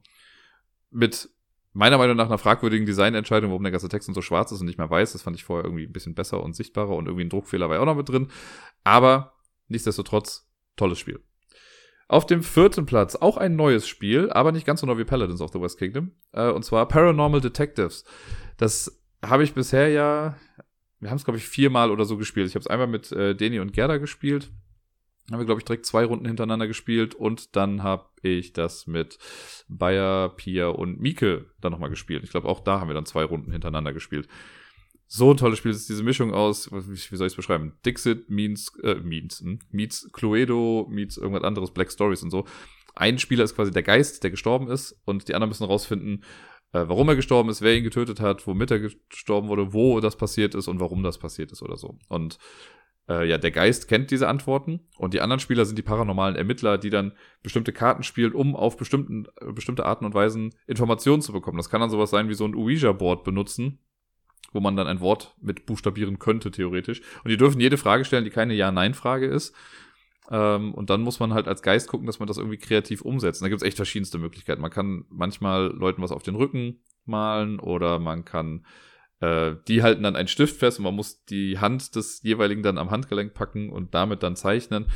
[0.91, 1.29] mit
[1.77, 4.79] meiner Meinung nach einer fragwürdigen Designentscheidung, warum der ganze Text so schwarz ist und nicht
[4.79, 5.13] mehr weiß.
[5.13, 7.77] Das fand ich vorher irgendwie ein bisschen besser und sichtbarer und irgendwie ein Druckfehler war
[7.77, 8.29] ja auch noch mit drin.
[8.83, 9.35] Aber
[9.69, 11.21] nichtsdestotrotz, tolles Spiel.
[12.09, 15.41] Auf dem vierten Platz auch ein neues Spiel, aber nicht ganz so neu wie Paladins
[15.43, 16.13] of the West Kingdom.
[16.33, 18.05] Äh, und zwar Paranormal Detectives.
[18.57, 20.37] Das habe ich bisher ja,
[21.01, 22.49] wir haben es glaube ich viermal oder so gespielt.
[22.49, 24.51] Ich habe es einmal mit äh, Deni und Gerda gespielt
[25.31, 29.19] haben wir, glaube ich, direkt zwei Runden hintereinander gespielt und dann habe ich das mit
[29.69, 32.23] Bayer, Pia und Mieke dann nochmal gespielt.
[32.25, 34.29] Ich glaube, auch da haben wir dann zwei Runden hintereinander gespielt.
[35.09, 37.75] So ein tolles Spiel ist diese Mischung aus, wie, soll ich es beschreiben?
[37.85, 39.61] Dixit meets, äh, meets, hm?
[39.71, 42.45] meets Cluedo, meets irgendwas anderes, Black Stories und so.
[42.95, 46.25] Ein Spieler ist quasi der Geist, der gestorben ist und die anderen müssen rausfinden,
[46.73, 50.17] äh, warum er gestorben ist, wer ihn getötet hat, womit er gestorben wurde, wo das
[50.17, 51.99] passiert ist und warum das passiert ist oder so.
[52.09, 52.39] Und
[53.09, 56.79] äh, ja, der Geist kennt diese Antworten und die anderen Spieler sind die paranormalen Ermittler,
[56.79, 61.33] die dann bestimmte Karten spielen, um auf bestimmten, äh, bestimmte Arten und Weisen Informationen zu
[61.33, 61.57] bekommen.
[61.57, 63.79] Das kann dann sowas sein wie so ein Ouija-Board benutzen,
[64.53, 67.01] wo man dann ein Wort mit buchstabieren könnte, theoretisch.
[67.23, 69.55] Und die dürfen jede Frage stellen, die keine Ja-Nein-Frage ist.
[70.31, 73.41] Ähm, und dann muss man halt als Geist gucken, dass man das irgendwie kreativ umsetzt.
[73.41, 74.63] Und da gibt es echt verschiedenste Möglichkeiten.
[74.63, 78.67] Man kann manchmal Leuten was auf den Rücken malen oder man kann
[79.21, 82.79] äh, die halten dann einen Stift fest und man muss die Hand des jeweiligen dann
[82.79, 84.87] am Handgelenk packen und damit dann zeichnen.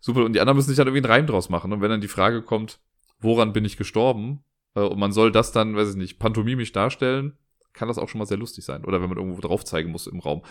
[0.00, 0.24] Super.
[0.24, 1.72] Und die anderen müssen sich dann irgendwie einen Reim draus machen.
[1.72, 2.78] Und wenn dann die Frage kommt,
[3.20, 4.44] woran bin ich gestorben?
[4.74, 7.38] Äh, und man soll das dann, weiß ich nicht, pantomimisch darstellen,
[7.72, 8.84] kann das auch schon mal sehr lustig sein.
[8.84, 10.42] Oder wenn man irgendwo drauf zeigen muss im Raum.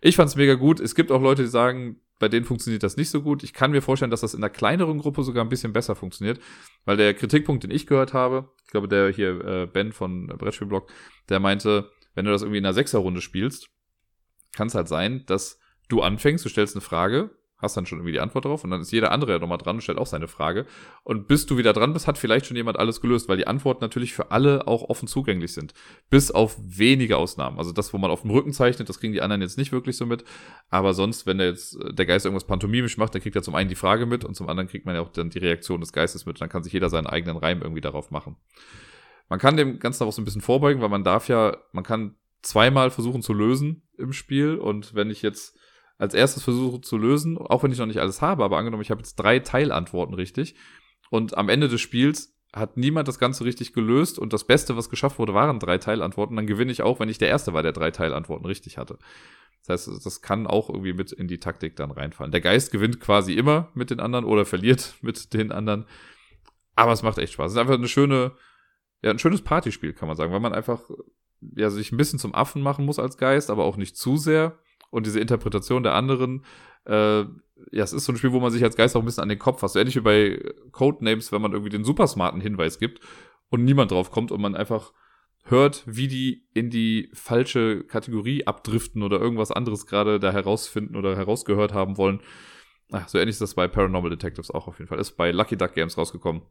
[0.00, 0.78] Ich fand es mega gut.
[0.78, 3.42] Es gibt auch Leute, die sagen, bei denen funktioniert das nicht so gut.
[3.42, 6.40] Ich kann mir vorstellen, dass das in einer kleineren Gruppe sogar ein bisschen besser funktioniert,
[6.84, 10.90] weil der Kritikpunkt, den ich gehört habe, ich glaube, der hier äh, Ben von Brettspielblog,
[11.28, 13.70] der meinte, wenn du das irgendwie in einer Sechserrunde spielst,
[14.52, 18.10] kann es halt sein, dass du anfängst, du stellst eine Frage, hast dann schon irgendwie
[18.10, 20.26] die Antwort drauf und dann ist jeder andere ja nochmal dran und stellt auch seine
[20.26, 20.66] Frage.
[21.04, 23.84] Und bis du wieder dran bist, hat vielleicht schon jemand alles gelöst, weil die Antworten
[23.84, 25.74] natürlich für alle auch offen zugänglich sind.
[26.10, 27.56] Bis auf wenige Ausnahmen.
[27.56, 29.96] Also das, wo man auf dem Rücken zeichnet, das kriegen die anderen jetzt nicht wirklich
[29.96, 30.24] so mit.
[30.70, 33.68] Aber sonst, wenn der jetzt der Geist irgendwas pantomimisch macht, dann kriegt er zum einen
[33.68, 36.26] die Frage mit und zum anderen kriegt man ja auch dann die Reaktion des Geistes
[36.26, 36.40] mit.
[36.40, 38.34] Dann kann sich jeder seinen eigenen Reim irgendwie darauf machen.
[39.28, 42.16] Man kann dem Ganzen auch so ein bisschen vorbeugen, weil man darf ja, man kann
[42.42, 44.56] zweimal versuchen zu lösen im Spiel.
[44.56, 45.58] Und wenn ich jetzt
[45.98, 48.90] als erstes versuche zu lösen, auch wenn ich noch nicht alles habe, aber angenommen, ich
[48.90, 50.54] habe jetzt drei Teilantworten richtig.
[51.10, 54.88] Und am Ende des Spiels hat niemand das Ganze richtig gelöst und das Beste, was
[54.88, 56.36] geschafft wurde, waren drei Teilantworten.
[56.36, 58.98] Dann gewinne ich auch, wenn ich der Erste war, der drei Teilantworten richtig hatte.
[59.66, 62.32] Das heißt, das kann auch irgendwie mit in die Taktik dann reinfallen.
[62.32, 65.84] Der Geist gewinnt quasi immer mit den anderen oder verliert mit den anderen.
[66.74, 67.48] Aber es macht echt Spaß.
[67.48, 68.32] Es ist einfach eine schöne,
[69.02, 70.82] ja, ein schönes Partyspiel, kann man sagen, weil man einfach
[71.40, 74.58] ja, sich ein bisschen zum Affen machen muss als Geist, aber auch nicht zu sehr.
[74.90, 76.44] Und diese Interpretation der anderen,
[76.86, 79.22] äh, ja, es ist so ein Spiel, wo man sich als Geist auch ein bisschen
[79.22, 79.74] an den Kopf fasst.
[79.74, 83.00] So ähnlich wie bei Codenames, wenn man irgendwie den super smarten Hinweis gibt
[83.50, 84.92] und niemand drauf kommt und man einfach
[85.44, 91.16] hört, wie die in die falsche Kategorie abdriften oder irgendwas anderes gerade da herausfinden oder
[91.16, 92.20] herausgehört haben wollen.
[92.90, 94.98] Ach, so ähnlich ist das bei Paranormal Detectives auch auf jeden Fall.
[94.98, 96.42] Ist bei Lucky Duck Games rausgekommen.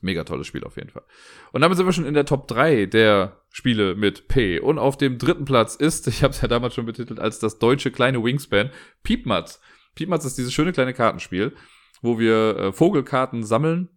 [0.00, 1.04] Mega tolles Spiel auf jeden Fall.
[1.52, 4.58] Und damit sind wir schon in der Top 3 der Spiele mit P.
[4.58, 7.58] Und auf dem dritten Platz ist, ich habe es ja damals schon betitelt, als das
[7.58, 8.70] deutsche kleine Wingspan,
[9.02, 9.60] Piepmatz.
[9.94, 11.54] Piepmatz ist dieses schöne kleine Kartenspiel,
[12.00, 13.88] wo wir äh, Vogelkarten sammeln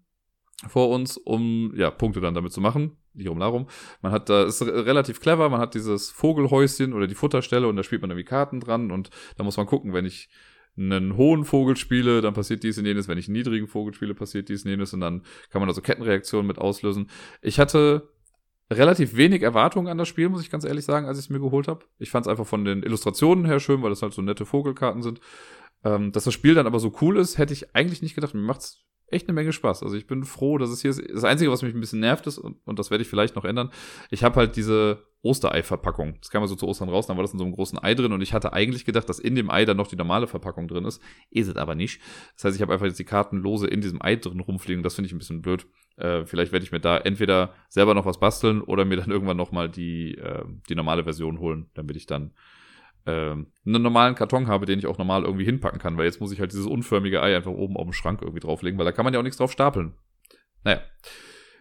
[0.68, 2.98] vor uns, um ja Punkte dann damit zu machen.
[3.14, 3.68] Lirum Larum.
[4.02, 7.84] Man hat da, ist relativ clever, man hat dieses Vogelhäuschen oder die Futterstelle und da
[7.84, 10.30] spielt man irgendwie Karten dran und da muss man gucken, wenn ich
[10.78, 13.08] einen hohen Vogel spiele, dann passiert dies und jenes.
[13.08, 14.94] Wenn ich einen niedrigen Vogel spiele, passiert dies und jenes.
[14.94, 17.10] Und dann kann man da so Kettenreaktionen mit auslösen.
[17.42, 18.10] Ich hatte
[18.72, 21.40] relativ wenig Erwartungen an das Spiel, muss ich ganz ehrlich sagen, als ich es mir
[21.40, 21.86] geholt habe.
[22.00, 25.02] Ich fand es einfach von den Illustrationen her schön, weil das halt so nette Vogelkarten
[25.02, 25.20] sind.
[25.84, 28.34] Ähm, dass das Spiel dann aber so cool ist, hätte ich eigentlich nicht gedacht.
[28.34, 29.84] Mir macht's echt eine Menge Spaß.
[29.84, 31.02] Also ich bin froh, dass es hier ist.
[31.14, 33.46] Das Einzige, was mich ein bisschen nervt ist, und, und das werde ich vielleicht noch
[33.46, 33.72] ändern,
[34.10, 36.18] ich habe halt diese Osterei-Verpackung.
[36.20, 37.96] Das kam ja so zu Ostern raus, dann war das in so einem großen Ei
[37.96, 40.68] drin und ich hatte eigentlich gedacht, dass in dem Ei dann noch die normale Verpackung
[40.68, 41.02] drin ist.
[41.32, 42.00] Ist es aber nicht.
[42.36, 44.84] Das heißt, ich habe einfach jetzt die Karten lose in diesem Ei drin rumfliegen.
[44.84, 45.66] Das finde ich ein bisschen blöd.
[45.98, 49.38] Äh, vielleicht werde ich mir da entweder selber noch was basteln oder mir dann irgendwann
[49.38, 52.32] nochmal die, äh, die normale Version holen, damit ich dann
[53.06, 56.32] ähm, einen normalen Karton habe, den ich auch normal irgendwie hinpacken kann, weil jetzt muss
[56.32, 59.06] ich halt dieses unförmige Ei einfach oben auf dem Schrank irgendwie drauflegen, weil da kann
[59.06, 59.96] man ja auch nichts drauf stapeln.
[60.64, 60.82] Naja,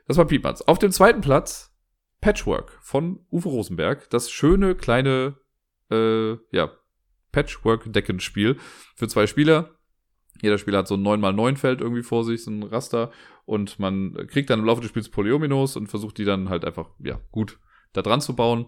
[0.06, 0.62] das war Piepmatz.
[0.62, 1.74] Auf dem zweiten Platz
[2.20, 4.08] Patchwork von Uwe Rosenberg.
[4.08, 5.36] Das schöne kleine,
[5.90, 6.72] äh, ja,
[7.32, 8.56] Patchwork-Deckenspiel
[8.96, 9.78] für zwei Spieler.
[10.40, 13.10] Jeder Spieler hat so ein 9x9-Feld irgendwie vor sich, so ein Raster.
[13.44, 16.90] Und man kriegt dann im Laufe des Spiels Polyominoes und versucht die dann halt einfach,
[16.98, 17.58] ja, gut
[17.92, 18.66] da dran zu bauen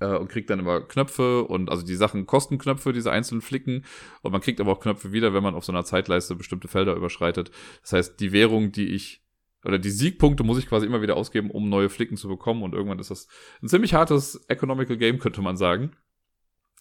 [0.00, 3.84] äh, und kriegt dann immer Knöpfe und also die Sachen kosten Knöpfe, diese einzelnen Flicken
[4.22, 6.94] und man kriegt aber auch Knöpfe wieder, wenn man auf so einer Zeitleiste bestimmte Felder
[6.94, 7.50] überschreitet.
[7.82, 9.22] Das heißt, die Währung, die ich
[9.64, 12.74] oder die Siegpunkte muss ich quasi immer wieder ausgeben, um neue Flicken zu bekommen und
[12.74, 13.26] irgendwann ist das
[13.62, 15.92] ein ziemlich hartes Economical Game, könnte man sagen.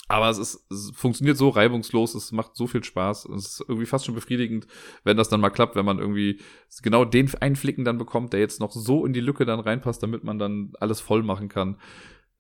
[0.08, 3.26] Aber es, ist, es funktioniert so reibungslos, es macht so viel Spaß.
[3.26, 4.68] Es ist irgendwie fast schon befriedigend,
[5.04, 6.42] wenn das dann mal klappt, wenn man irgendwie
[6.84, 10.04] genau den einen Flicken dann bekommt, der jetzt noch so in die Lücke dann reinpasst,
[10.04, 11.80] damit man dann alles voll machen kann.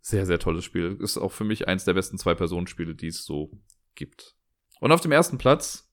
[0.08, 0.98] Sehr, sehr tolles Spiel.
[1.00, 3.50] Ist auch für mich eins der besten Zwei-Personen-Spiele, die es so
[3.96, 4.36] gibt.
[4.80, 5.91] Und auf dem ersten Platz,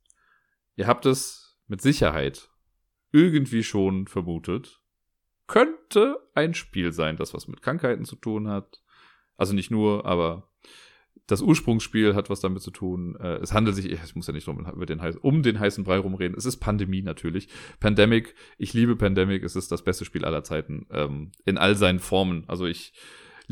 [0.77, 2.51] ihr habt es mit Sicherheit
[3.11, 4.83] irgendwie schon vermutet,
[5.47, 8.83] könnte ein Spiel sein, das was mit Krankheiten zu tun hat.
[9.39, 10.53] Also nicht nur, aber
[11.27, 13.17] das Ursprungsspiel hat was damit zu tun.
[13.19, 16.37] Äh, es handelt sich, ich muss ja nicht um den, um den heißen Brei rumreden.
[16.37, 17.49] Es ist Pandemie natürlich.
[17.81, 19.43] Pandemic, ich liebe Pandemic.
[19.43, 22.45] Es ist das beste Spiel aller Zeiten ähm, in all seinen Formen.
[22.47, 22.93] Also ich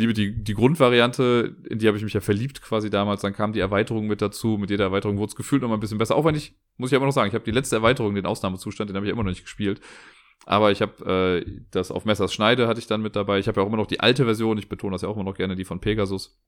[0.01, 3.21] liebe die, die Grundvariante, in die habe ich mich ja verliebt quasi damals.
[3.21, 4.59] Dann kam die Erweiterung mit dazu.
[4.59, 6.17] Mit jeder Erweiterung wurde es gefühlt noch ein bisschen besser.
[6.17, 8.91] Auch wenn ich, muss ich immer noch sagen, ich habe die letzte Erweiterung, den Ausnahmezustand,
[8.91, 9.81] den habe ich immer noch nicht gespielt.
[10.47, 13.39] Aber ich habe äh, das auf Messers Schneide hatte ich dann mit dabei.
[13.39, 15.25] Ich habe ja auch immer noch die alte Version, ich betone das ja auch immer
[15.25, 16.41] noch gerne, die von Pegasus,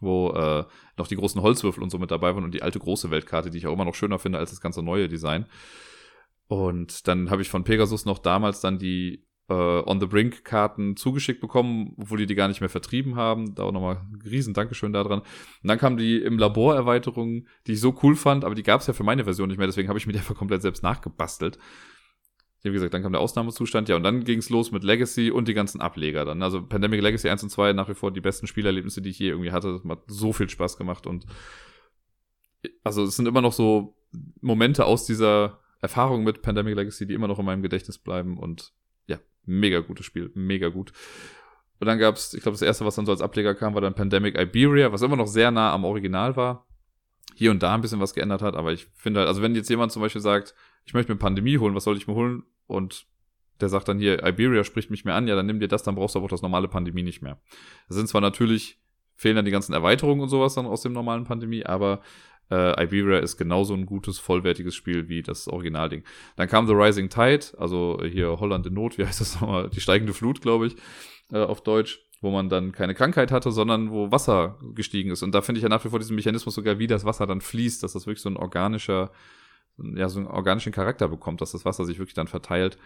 [0.00, 0.64] wo äh,
[0.96, 3.58] noch die großen Holzwürfel und so mit dabei waren und die alte große Weltkarte, die
[3.58, 5.46] ich auch immer noch schöner finde als das ganze neue Design.
[6.46, 10.96] Und dann habe ich von Pegasus noch damals dann die äh, On the Brink Karten
[10.96, 13.54] zugeschickt bekommen, obwohl die die gar nicht mehr vertrieben haben.
[13.54, 15.20] Da auch nochmal ein riesen Dankeschön daran.
[15.20, 15.26] Und
[15.62, 18.86] dann kam die im Labor Erweiterung, die ich so cool fand, aber die gab es
[18.86, 21.58] ja für meine Version nicht mehr, deswegen habe ich mir die einfach komplett selbst nachgebastelt.
[22.62, 25.46] Wie gesagt, dann kam der Ausnahmezustand, ja, und dann ging es los mit Legacy und
[25.46, 26.42] die ganzen Ableger dann.
[26.42, 29.28] Also Pandemic Legacy 1 und 2 nach wie vor die besten Spielerlebnisse, die ich je
[29.28, 29.72] irgendwie hatte.
[29.72, 31.24] Das hat so viel Spaß gemacht und
[32.82, 33.96] also es sind immer noch so
[34.40, 38.72] Momente aus dieser Erfahrung mit Pandemic Legacy, die immer noch in meinem Gedächtnis bleiben und
[39.48, 40.92] Mega gutes Spiel, mega gut.
[41.80, 43.80] Und dann gab es, ich glaube, das erste, was dann so als Ableger kam, war
[43.80, 46.66] dann Pandemic Iberia, was immer noch sehr nah am Original war.
[47.34, 49.70] Hier und da ein bisschen was geändert hat, aber ich finde halt, also wenn jetzt
[49.70, 52.42] jemand zum Beispiel sagt, ich möchte mir Pandemie holen, was soll ich mir holen?
[52.66, 53.06] Und
[53.60, 55.94] der sagt dann hier, Iberia spricht mich mehr an, ja, dann nimm dir das, dann
[55.94, 57.40] brauchst du aber auch das normale Pandemie nicht mehr.
[57.88, 58.80] Das sind zwar natürlich,
[59.14, 62.02] fehlen dann die ganzen Erweiterungen und sowas dann aus dem normalen Pandemie, aber
[62.50, 66.02] äh, Iberia ist genauso ein gutes, vollwertiges Spiel wie das Originalding.
[66.36, 69.68] Dann kam The Rising Tide, also hier Holland in Not, wie heißt das nochmal?
[69.68, 70.76] Die steigende Flut, glaube ich,
[71.32, 75.22] äh, auf Deutsch, wo man dann keine Krankheit hatte, sondern wo Wasser gestiegen ist.
[75.22, 77.40] Und da finde ich ja nach wie vor diesen Mechanismus sogar, wie das Wasser dann
[77.40, 79.12] fließt, dass das wirklich so ein organischer,
[79.76, 82.78] ja, so einen organischen Charakter bekommt, dass das Wasser sich wirklich dann verteilt.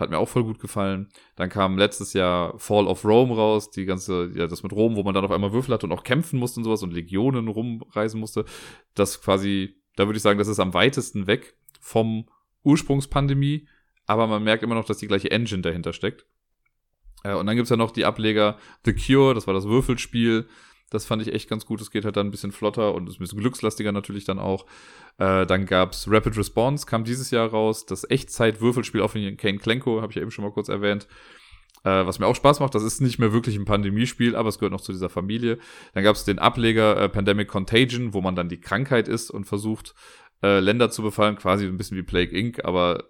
[0.00, 1.08] Hat mir auch voll gut gefallen.
[1.36, 5.02] Dann kam letztes Jahr Fall of Rome raus, die ganze, ja, das mit Rom, wo
[5.02, 8.18] man dann auf einmal Würfel hatte und auch kämpfen musste und sowas und Legionen rumreisen
[8.18, 8.44] musste.
[8.94, 12.28] Das quasi, da würde ich sagen, das ist am weitesten weg vom
[12.64, 13.68] Ursprungspandemie,
[14.06, 16.26] aber man merkt immer noch, dass die gleiche Engine dahinter steckt.
[17.22, 20.48] Äh, und dann gibt's ja noch die Ableger The Cure, das war das Würfelspiel.
[20.90, 21.80] Das fand ich echt ganz gut.
[21.80, 24.66] Es geht halt dann ein bisschen flotter und ist ein bisschen glückslastiger natürlich dann auch.
[25.18, 27.86] Äh, dann gab's Rapid Response, kam dieses Jahr raus.
[27.86, 31.06] Das Echtzeit-Würfelspiel auch von Kane Klenko, habe ich ja eben schon mal kurz erwähnt.
[31.84, 34.58] Äh, was mir auch Spaß macht, das ist nicht mehr wirklich ein Pandemiespiel, aber es
[34.58, 35.58] gehört noch zu dieser Familie.
[35.94, 39.94] Dann gab's den Ableger äh, Pandemic Contagion, wo man dann die Krankheit ist und versucht,
[40.42, 43.04] äh, Länder zu befallen, quasi ein bisschen wie Plague Inc., aber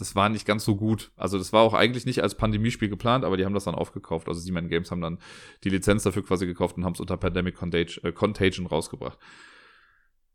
[0.00, 1.12] das war nicht ganz so gut.
[1.16, 4.28] Also das war auch eigentlich nicht als Pandemiespiel geplant, aber die haben das dann aufgekauft.
[4.28, 5.18] Also Siemens Games haben dann
[5.64, 9.18] die Lizenz dafür quasi gekauft und haben es unter Pandemic äh, Contagion rausgebracht.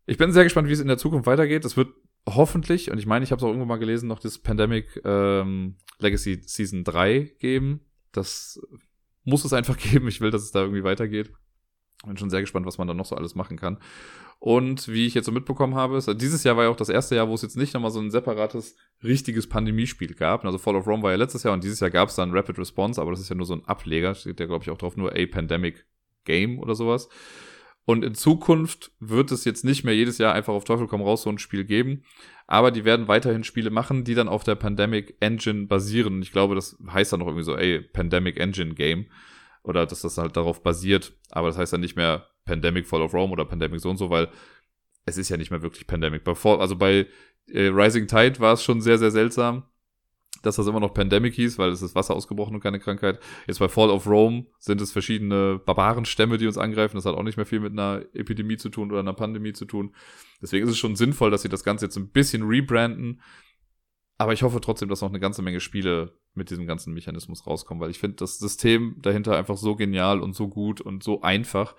[0.06, 1.64] Ich bin sehr gespannt, wie es in der Zukunft weitergeht.
[1.64, 1.88] Es wird
[2.28, 5.76] hoffentlich, und ich meine, ich habe es auch irgendwo mal gelesen, noch das Pandemic ähm,
[5.98, 7.80] Legacy Season 3 geben.
[8.12, 8.60] Das
[9.24, 10.08] muss es einfach geben.
[10.08, 11.32] Ich will, dass es da irgendwie weitergeht.
[12.06, 13.78] Bin schon sehr gespannt, was man da noch so alles machen kann.
[14.38, 17.16] Und wie ich jetzt so mitbekommen habe, ist, dieses Jahr war ja auch das erste
[17.16, 20.44] Jahr, wo es jetzt nicht nochmal so ein separates, richtiges Pandemiespiel gab.
[20.44, 22.58] Also Fall of Rome war ja letztes Jahr und dieses Jahr gab es dann Rapid
[22.58, 24.14] Response, aber das ist ja nur so ein Ableger.
[24.14, 25.86] Steht ja, glaube ich, auch drauf, nur A Pandemic
[26.24, 27.08] Game oder sowas.
[27.86, 31.22] Und in Zukunft wird es jetzt nicht mehr jedes Jahr einfach auf Teufel komm raus
[31.22, 32.02] so ein Spiel geben.
[32.48, 36.14] Aber die werden weiterhin Spiele machen, die dann auf der Pandemic Engine basieren.
[36.14, 39.06] Und ich glaube, das heißt dann noch irgendwie so, ey, Pandemic Engine Game.
[39.62, 41.12] Oder dass das halt darauf basiert.
[41.30, 44.08] Aber das heißt dann nicht mehr Pandemic Fall of Rome oder Pandemic so und so,
[44.08, 44.28] weil
[45.04, 46.24] es ist ja nicht mehr wirklich Pandemic.
[46.24, 47.06] Bei Fall, also bei
[47.48, 49.64] äh, Rising Tide war es schon sehr, sehr seltsam,
[50.42, 53.20] dass das immer noch Pandemic hieß, weil es ist Wasser ausgebrochen und keine Krankheit.
[53.46, 56.96] Jetzt bei Fall of Rome sind es verschiedene Barbarenstämme, die uns angreifen.
[56.96, 59.64] Das hat auch nicht mehr viel mit einer Epidemie zu tun oder einer Pandemie zu
[59.64, 59.94] tun.
[60.42, 63.20] Deswegen ist es schon sinnvoll, dass sie das Ganze jetzt ein bisschen rebranden.
[64.18, 67.80] Aber ich hoffe trotzdem, dass noch eine ganze Menge Spiele mit diesem ganzen Mechanismus rauskommen,
[67.80, 71.74] weil ich finde das System dahinter einfach so genial und so gut und so einfach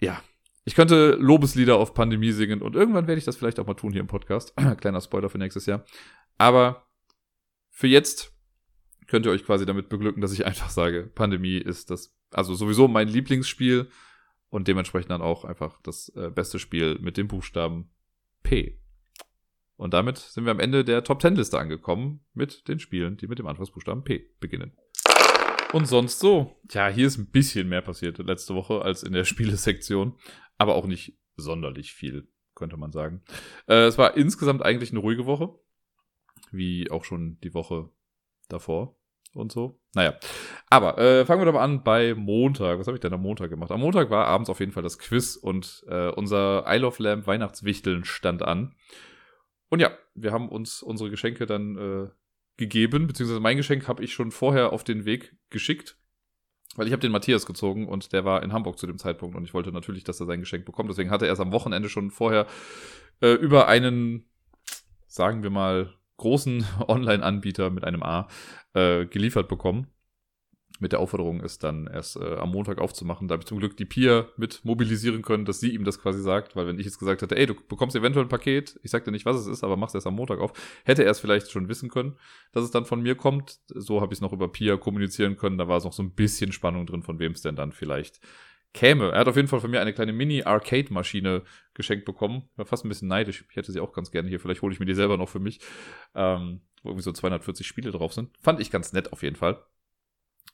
[0.00, 0.22] ja,
[0.64, 3.92] ich könnte Lobeslieder auf Pandemie singen und irgendwann werde ich das vielleicht auch mal tun
[3.92, 4.54] hier im Podcast.
[4.80, 5.84] Kleiner Spoiler für nächstes Jahr.
[6.38, 6.86] Aber
[7.70, 8.34] für jetzt
[9.06, 12.88] könnt ihr euch quasi damit beglücken, dass ich einfach sage, Pandemie ist das, also sowieso
[12.88, 13.90] mein Lieblingsspiel
[14.48, 17.90] und dementsprechend dann auch einfach das äh, beste Spiel mit dem Buchstaben
[18.42, 18.80] P.
[19.76, 23.26] Und damit sind wir am Ende der Top 10 Liste angekommen mit den Spielen, die
[23.26, 24.76] mit dem Anfangsbuchstaben P beginnen.
[25.72, 26.60] Und sonst so.
[26.68, 30.18] Tja, hier ist ein bisschen mehr passiert letzte Woche als in der Spielesektion.
[30.58, 33.22] Aber auch nicht sonderlich viel, könnte man sagen.
[33.68, 35.54] Äh, es war insgesamt eigentlich eine ruhige Woche.
[36.50, 37.90] Wie auch schon die Woche
[38.48, 38.96] davor
[39.34, 39.80] und so.
[39.94, 40.14] Naja.
[40.68, 42.78] Aber äh, fangen wir doch mal an bei Montag.
[42.78, 43.70] Was habe ich denn am Montag gemacht?
[43.70, 47.26] Am Montag war abends auf jeden Fall das Quiz und äh, unser Isle of Lamp
[47.28, 48.74] Weihnachtswichteln stand an.
[49.68, 52.10] Und ja, wir haben uns unsere Geschenke dann äh,
[52.60, 55.96] gegeben, beziehungsweise mein Geschenk habe ich schon vorher auf den Weg geschickt,
[56.76, 59.44] weil ich habe den Matthias gezogen und der war in Hamburg zu dem Zeitpunkt und
[59.44, 60.90] ich wollte natürlich, dass er sein Geschenk bekommt.
[60.90, 62.46] Deswegen hatte er es am Wochenende schon vorher
[63.20, 64.28] äh, über einen,
[65.08, 68.28] sagen wir mal, großen Online-Anbieter mit einem A
[68.74, 69.88] äh, geliefert bekommen
[70.80, 73.28] mit der Aufforderung ist, dann erst äh, am Montag aufzumachen.
[73.28, 76.20] Da habe ich zum Glück die Pia mit mobilisieren können, dass sie ihm das quasi
[76.20, 79.10] sagt, weil wenn ich jetzt gesagt hätte, ey, du bekommst eventuell ein Paket, ich sagte
[79.10, 80.52] nicht, was es ist, aber machst erst am Montag auf,
[80.84, 82.16] hätte er es vielleicht schon wissen können,
[82.52, 83.58] dass es dann von mir kommt.
[83.68, 85.58] So habe ich es noch über Pia kommunizieren können.
[85.58, 88.20] Da war es noch so ein bisschen Spannung drin, von wem es denn dann vielleicht
[88.72, 89.10] käme.
[89.10, 91.42] Er hat auf jeden Fall von mir eine kleine Mini-Arcade-Maschine
[91.74, 92.48] geschenkt bekommen.
[92.56, 93.44] War fast ein bisschen neidisch.
[93.50, 94.40] Ich hätte sie auch ganz gerne hier.
[94.40, 95.60] Vielleicht hole ich mir die selber noch für mich.
[96.14, 98.30] Ähm, wo irgendwie so 240 Spiele drauf sind.
[98.38, 99.62] Fand ich ganz nett auf jeden Fall.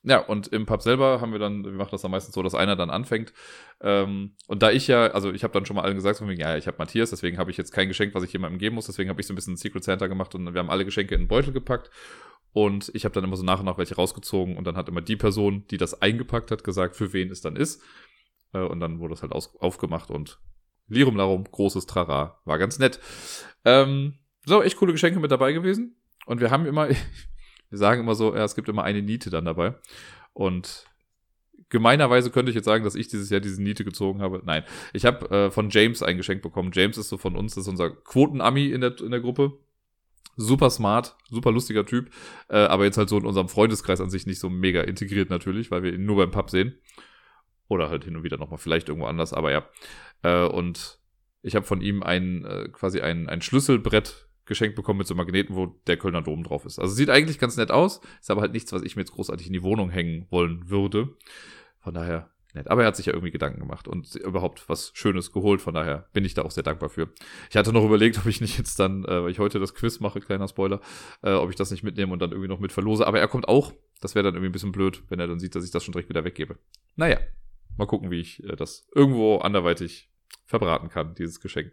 [0.08, 2.54] Ja, und im Pub selber haben wir dann, wir machen das dann meistens so, dass
[2.54, 3.32] einer dann anfängt.
[3.80, 6.40] Ähm, und da ich ja, also ich habe dann schon mal allen gesagt, von wegen,
[6.40, 8.86] ja, ich habe Matthias, deswegen habe ich jetzt kein Geschenk, was ich jemandem geben muss.
[8.86, 11.22] Deswegen habe ich so ein bisschen Secret Santa gemacht und wir haben alle Geschenke in
[11.22, 11.90] einen Beutel gepackt.
[12.52, 15.02] Und ich habe dann immer so nach und nach welche rausgezogen und dann hat immer
[15.02, 17.82] die Person, die das eingepackt hat, gesagt, für wen es dann ist.
[18.52, 20.38] Äh, und dann wurde es halt aufgemacht und
[20.86, 23.00] Lirum Larum, großes Trara, war ganz nett.
[23.64, 25.96] Ähm, so, echt coole Geschenke mit dabei gewesen.
[26.26, 26.88] Und wir haben immer,
[27.70, 29.74] wir sagen immer so, ja, es gibt immer eine Niete dann dabei.
[30.32, 30.86] Und
[31.68, 34.42] gemeinerweise könnte ich jetzt sagen, dass ich dieses Jahr diese Niete gezogen habe.
[34.44, 36.70] Nein, ich habe äh, von James ein Geschenk bekommen.
[36.72, 39.58] James ist so von uns, das ist unser Quoten-Ami in der, in der Gruppe.
[40.38, 42.10] Super smart, super lustiger Typ,
[42.48, 45.70] äh, aber jetzt halt so in unserem Freundeskreis an sich nicht so mega integriert natürlich,
[45.70, 46.78] weil wir ihn nur beim Pub sehen.
[47.68, 49.66] Oder halt hin und wieder nochmal vielleicht irgendwo anders, aber ja.
[50.22, 51.00] Äh, und
[51.42, 55.56] ich habe von ihm ein, äh, quasi ein, ein Schlüsselbrett geschenkt bekommen mit so Magneten,
[55.56, 56.78] wo der Kölner Dom drauf ist.
[56.78, 59.48] Also sieht eigentlich ganz nett aus, ist aber halt nichts, was ich mir jetzt großartig
[59.48, 61.16] in die Wohnung hängen wollen würde.
[61.80, 62.68] Von daher nett.
[62.68, 65.60] Aber er hat sich ja irgendwie Gedanken gemacht und überhaupt was Schönes geholt.
[65.60, 67.10] Von daher bin ich da auch sehr dankbar für.
[67.50, 70.00] Ich hatte noch überlegt, ob ich nicht jetzt dann, äh, weil ich heute das Quiz
[70.00, 70.80] mache, kleiner Spoiler,
[71.22, 73.06] äh, ob ich das nicht mitnehme und dann irgendwie noch mit verlose.
[73.06, 73.72] Aber er kommt auch.
[74.00, 75.92] Das wäre dann irgendwie ein bisschen blöd, wenn er dann sieht, dass ich das schon
[75.92, 76.58] direkt wieder weggebe.
[76.96, 77.18] Naja,
[77.78, 80.10] mal gucken, wie ich äh, das irgendwo anderweitig
[80.44, 81.72] verbraten kann, dieses Geschenk.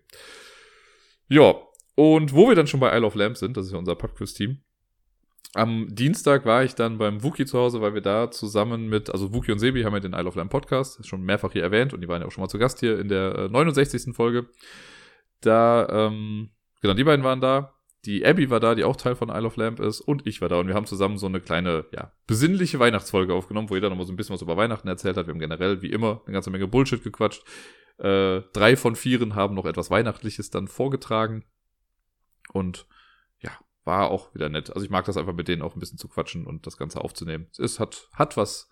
[1.27, 1.55] Ja,
[1.95, 4.59] und wo wir dann schon bei Isle of Lamp sind, das ist ja unser Pubquiz-Team,
[5.55, 9.33] am Dienstag war ich dann beim Wookie zu Hause, weil wir da zusammen mit, also
[9.33, 12.01] Wookie und Sebi haben ja den Isle of Lamb Podcast, schon mehrfach hier erwähnt und
[12.01, 14.15] die waren ja auch schon mal zu Gast hier in der äh, 69.
[14.15, 14.47] Folge.
[15.41, 16.49] Da, ähm,
[16.81, 17.75] genau, die beiden waren da.
[18.05, 20.49] Die Abby war da, die auch Teil von Isle of Lamp ist, und ich war
[20.49, 20.59] da.
[20.59, 24.11] Und wir haben zusammen so eine kleine, ja, besinnliche Weihnachtsfolge aufgenommen, wo jeder nochmal so
[24.11, 25.27] ein bisschen was über Weihnachten erzählt hat.
[25.27, 27.45] Wir haben generell, wie immer, eine ganze Menge Bullshit gequatscht.
[27.99, 31.45] Äh, drei von vieren haben noch etwas Weihnachtliches dann vorgetragen.
[32.53, 32.87] Und
[33.41, 33.51] ja,
[33.83, 34.69] war auch wieder nett.
[34.69, 37.01] Also ich mag das einfach mit denen auch ein bisschen zu quatschen und das Ganze
[37.01, 37.47] aufzunehmen.
[37.57, 38.69] Es hat, hat was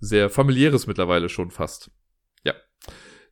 [0.00, 1.92] sehr familiäres mittlerweile schon fast.
[2.42, 2.54] Ja.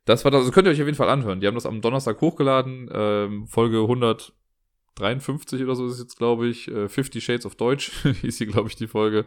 [0.05, 1.41] Das war das, also könnt ihr euch auf jeden Fall anhören.
[1.41, 6.69] Die haben das am Donnerstag hochgeladen, ähm, Folge 153 oder so ist jetzt, glaube ich.
[6.69, 7.91] Äh, 50 Shades of Deutsch
[8.21, 9.25] hieß hier, glaube ich, die Folge.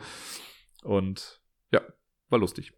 [0.83, 1.83] Und ja,
[2.31, 2.73] war lustig.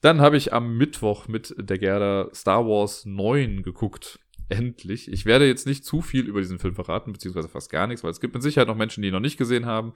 [0.00, 4.20] Dann habe ich am Mittwoch mit der Gerda Star Wars 9 geguckt.
[4.48, 5.10] Endlich.
[5.10, 8.10] Ich werde jetzt nicht zu viel über diesen Film verraten, beziehungsweise fast gar nichts, weil
[8.10, 9.94] es gibt mit Sicherheit noch Menschen, die ihn noch nicht gesehen haben.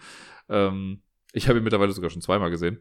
[0.48, 2.80] Ähm, ich habe ihn mittlerweile sogar schon zweimal gesehen.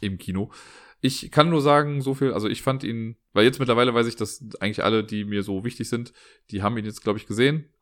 [0.00, 0.52] Im Kino.
[1.00, 4.16] Ich kann nur sagen, so viel, also ich fand ihn, weil jetzt mittlerweile weiß ich,
[4.16, 6.12] dass eigentlich alle, die mir so wichtig sind,
[6.50, 7.72] die haben ihn jetzt, glaube ich, gesehen.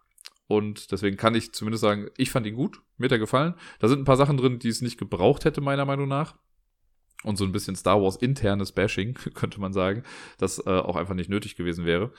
[0.48, 3.54] Und deswegen kann ich zumindest sagen, ich fand ihn gut, mir hat er gefallen.
[3.78, 6.37] Da sind ein paar Sachen drin, die es nicht gebraucht hätte, meiner Meinung nach.
[7.24, 10.04] Und so ein bisschen Star Wars internes Bashing, könnte man sagen,
[10.38, 12.12] das äh, auch einfach nicht nötig gewesen wäre.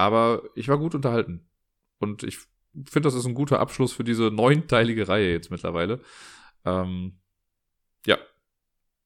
[0.00, 1.46] Aber ich war gut unterhalten.
[1.98, 2.38] Und ich
[2.86, 6.00] finde, das ist ein guter Abschluss für diese neunteilige Reihe jetzt mittlerweile.
[6.64, 7.18] Ähm,
[8.06, 8.16] ja.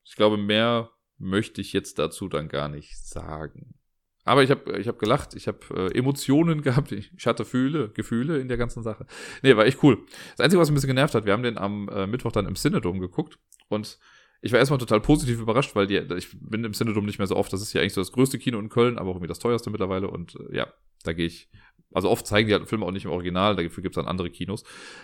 [0.05, 3.75] Ich glaube, mehr möchte ich jetzt dazu dann gar nicht sagen.
[4.23, 8.39] Aber ich habe ich hab gelacht, ich habe äh, Emotionen gehabt, ich, hatte Fühle, Gefühle
[8.39, 9.05] in der ganzen Sache.
[9.43, 9.99] Nee, war echt cool.
[10.37, 12.55] Das Einzige, was ein bisschen genervt hat, wir haben den am äh, Mittwoch dann im
[12.55, 13.99] Cinedom geguckt und
[14.45, 17.35] ich war erstmal total positiv überrascht, weil die, ich bin im Cinedom nicht mehr so
[17.35, 17.51] oft.
[17.51, 19.71] Das ist ja eigentlich so das größte Kino in Köln, aber auch irgendwie das teuerste
[19.71, 20.09] mittlerweile.
[20.09, 20.67] Und äh, ja,
[21.03, 21.49] da gehe ich.
[21.95, 24.29] Also oft zeigen die halt Filme auch nicht im Original, dafür gibt es dann andere
[24.29, 24.63] Kinos.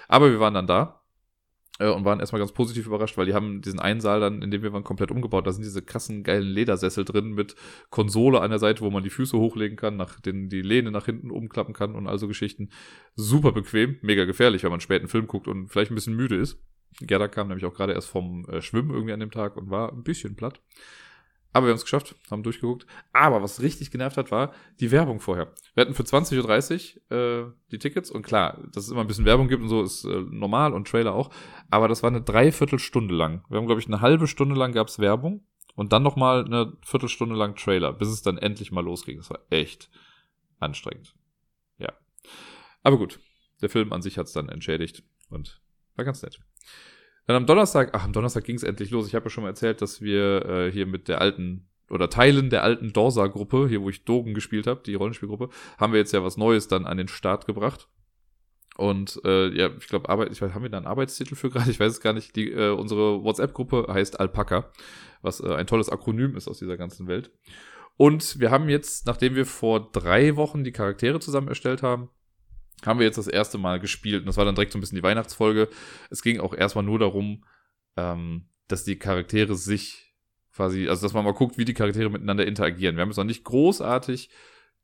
[0.08, 1.00] Aber wir waren dann da
[1.78, 4.50] äh, und waren erstmal ganz positiv überrascht, weil die haben diesen einen Saal dann, in
[4.50, 5.46] dem wir waren, komplett umgebaut.
[5.46, 7.54] Da sind diese krassen, geilen Ledersessel drin mit
[7.88, 11.06] Konsole an der Seite, wo man die Füße hochlegen kann, nach den, die Lehne nach
[11.06, 12.68] hinten umklappen kann und all so Geschichten.
[13.14, 16.36] Super bequem, mega gefährlich, wenn man spät einen Film guckt und vielleicht ein bisschen müde
[16.36, 16.62] ist.
[17.00, 19.92] Gerda kam nämlich auch gerade erst vom äh, Schwimmen irgendwie an dem Tag und war
[19.92, 20.60] ein bisschen platt.
[21.52, 22.86] Aber wir haben es geschafft, haben durchgeguckt.
[23.12, 25.52] Aber was richtig genervt hat, war die Werbung vorher.
[25.74, 29.24] Wir hatten für 20.30 Uhr äh, die Tickets und klar, dass es immer ein bisschen
[29.24, 31.30] Werbung gibt und so ist äh, normal und Trailer auch.
[31.68, 33.44] Aber das war eine Dreiviertelstunde lang.
[33.48, 37.34] Wir haben, glaube ich, eine halbe Stunde lang gab's Werbung und dann nochmal eine Viertelstunde
[37.34, 39.16] lang Trailer, bis es dann endlich mal losging.
[39.16, 39.90] Das war echt
[40.60, 41.16] anstrengend.
[41.78, 41.92] Ja.
[42.82, 43.18] Aber gut,
[43.60, 45.60] der Film an sich hat's dann entschädigt und
[45.96, 46.40] war ganz nett.
[47.26, 49.06] Dann am Donnerstag, ach, am Donnerstag ging es endlich los.
[49.06, 52.50] Ich habe ja schon mal erzählt, dass wir äh, hier mit der alten oder Teilen
[52.50, 56.22] der alten Dorsa-Gruppe, hier wo ich Dogen gespielt habe, die Rollenspielgruppe, haben wir jetzt ja
[56.22, 57.88] was Neues dann an den Start gebracht.
[58.76, 61.70] Und äh, ja, ich glaube, Arbeit, ich weiß, haben wir da einen Arbeitstitel für gerade?
[61.70, 62.34] Ich weiß es gar nicht.
[62.36, 64.70] Die, äh, unsere WhatsApp-Gruppe heißt Alpaca,
[65.20, 67.30] was äh, ein tolles Akronym ist aus dieser ganzen Welt.
[67.96, 72.08] Und wir haben jetzt, nachdem wir vor drei Wochen die Charaktere zusammen erstellt haben,
[72.86, 74.20] haben wir jetzt das erste Mal gespielt.
[74.20, 75.68] Und das war dann direkt so ein bisschen die Weihnachtsfolge.
[76.10, 77.44] Es ging auch erstmal nur darum,
[77.96, 80.14] ähm, dass die Charaktere sich
[80.54, 82.96] quasi, also dass man mal guckt, wie die Charaktere miteinander interagieren.
[82.96, 84.30] Wir haben jetzt noch nicht großartig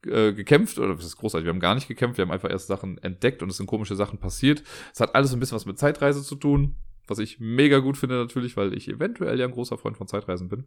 [0.06, 2.66] äh, gekämpft, oder was ist großartig, wir haben gar nicht gekämpft, wir haben einfach erst
[2.66, 4.62] Sachen entdeckt und es sind komische Sachen passiert.
[4.92, 8.16] Es hat alles ein bisschen was mit Zeitreise zu tun, was ich mega gut finde
[8.16, 10.66] natürlich, weil ich eventuell ja ein großer Freund von Zeitreisen bin.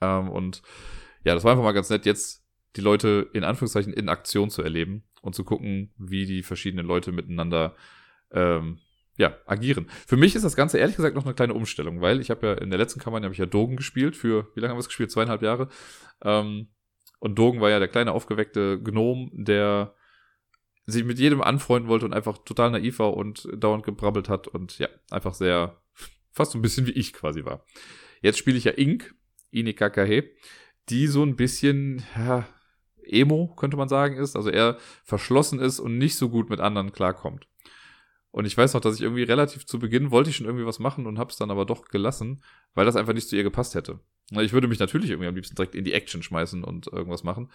[0.00, 0.62] Ähm, und
[1.24, 2.44] ja, das war einfach mal ganz nett, jetzt
[2.76, 7.12] die Leute in Anführungszeichen in Aktion zu erleben und zu gucken, wie die verschiedenen Leute
[7.12, 7.74] miteinander
[8.32, 8.78] ähm,
[9.16, 9.88] ja, agieren.
[10.06, 12.52] Für mich ist das Ganze ehrlich gesagt noch eine kleine Umstellung, weil ich habe ja
[12.54, 14.88] in der letzten Kampagne habe ich ja Dogen gespielt für, wie lange haben wir es
[14.88, 15.10] gespielt?
[15.10, 15.68] Zweieinhalb Jahre.
[16.22, 16.68] Ähm,
[17.18, 19.94] und Dogen war ja der kleine aufgeweckte Gnom, der
[20.86, 24.78] sich mit jedem anfreunden wollte und einfach total naiv war und dauernd gebrabbelt hat und
[24.78, 25.82] ja, einfach sehr,
[26.32, 27.64] fast so ein bisschen wie ich quasi war.
[28.22, 29.14] Jetzt spiele ich ja Ink,
[29.50, 30.30] Inikakahe,
[30.88, 32.48] die so ein bisschen, ja,
[33.08, 34.36] Emo, könnte man sagen, ist.
[34.36, 37.46] Also er verschlossen ist und nicht so gut mit anderen klarkommt.
[38.30, 40.78] Und ich weiß noch, dass ich irgendwie relativ zu Beginn wollte ich schon irgendwie was
[40.78, 42.42] machen und habe es dann aber doch gelassen,
[42.74, 44.00] weil das einfach nicht zu ihr gepasst hätte.
[44.30, 47.50] Ich würde mich natürlich irgendwie am liebsten direkt in die Action schmeißen und irgendwas machen.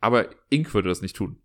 [0.00, 1.40] Aber Ink würde das nicht tun.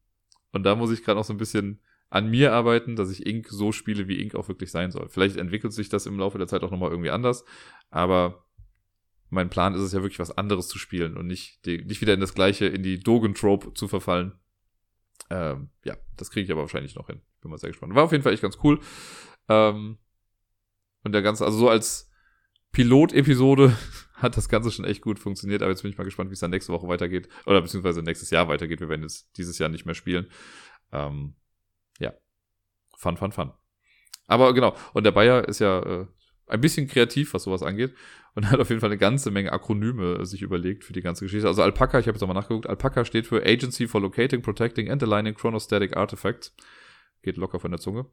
[0.52, 3.47] Und da muss ich gerade noch so ein bisschen an mir arbeiten, dass ich Ink
[3.50, 5.10] so spiele, wie Ink auch wirklich sein soll.
[5.10, 7.45] Vielleicht entwickelt sich das im Laufe der Zeit auch nochmal irgendwie anders.
[7.89, 8.47] Aber
[9.30, 12.13] mein Plan ist es ja wirklich was anderes zu spielen und nicht, die, nicht wieder
[12.13, 14.34] in das gleiche, in die Dogen-Trope zu verfallen.
[15.30, 17.21] Ähm, ja, das kriege ich aber wahrscheinlich noch hin.
[17.41, 17.93] Bin mal sehr gespannt.
[17.95, 18.80] War auf jeden Fall echt ganz cool.
[19.49, 19.97] Ähm,
[21.03, 22.09] und der ganze, also so als
[22.71, 23.78] Pilot-Episode
[24.13, 26.39] hat das Ganze schon echt gut funktioniert, aber jetzt bin ich mal gespannt, wie es
[26.39, 27.28] dann nächste Woche weitergeht.
[27.45, 28.80] Oder beziehungsweise nächstes Jahr weitergeht.
[28.80, 30.30] Wir werden jetzt dieses Jahr nicht mehr spielen.
[30.91, 31.36] Ähm,
[31.99, 32.13] ja.
[32.97, 33.51] Fun, fun, fun.
[34.28, 36.07] Aber genau, und der Bayer ist ja äh,
[36.48, 37.93] ein bisschen kreativ, was sowas angeht.
[38.36, 41.48] Und hat auf jeden Fall eine ganze Menge Akronyme sich überlegt für die ganze Geschichte.
[41.48, 44.91] Also Alpaca, ich habe jetzt auch mal nachgeguckt, Alpaca steht für Agency for Locating, Protecting
[44.91, 46.56] and Aligning Chronostatic Artifacts.
[47.24, 48.06] Geht locker von der Zunge.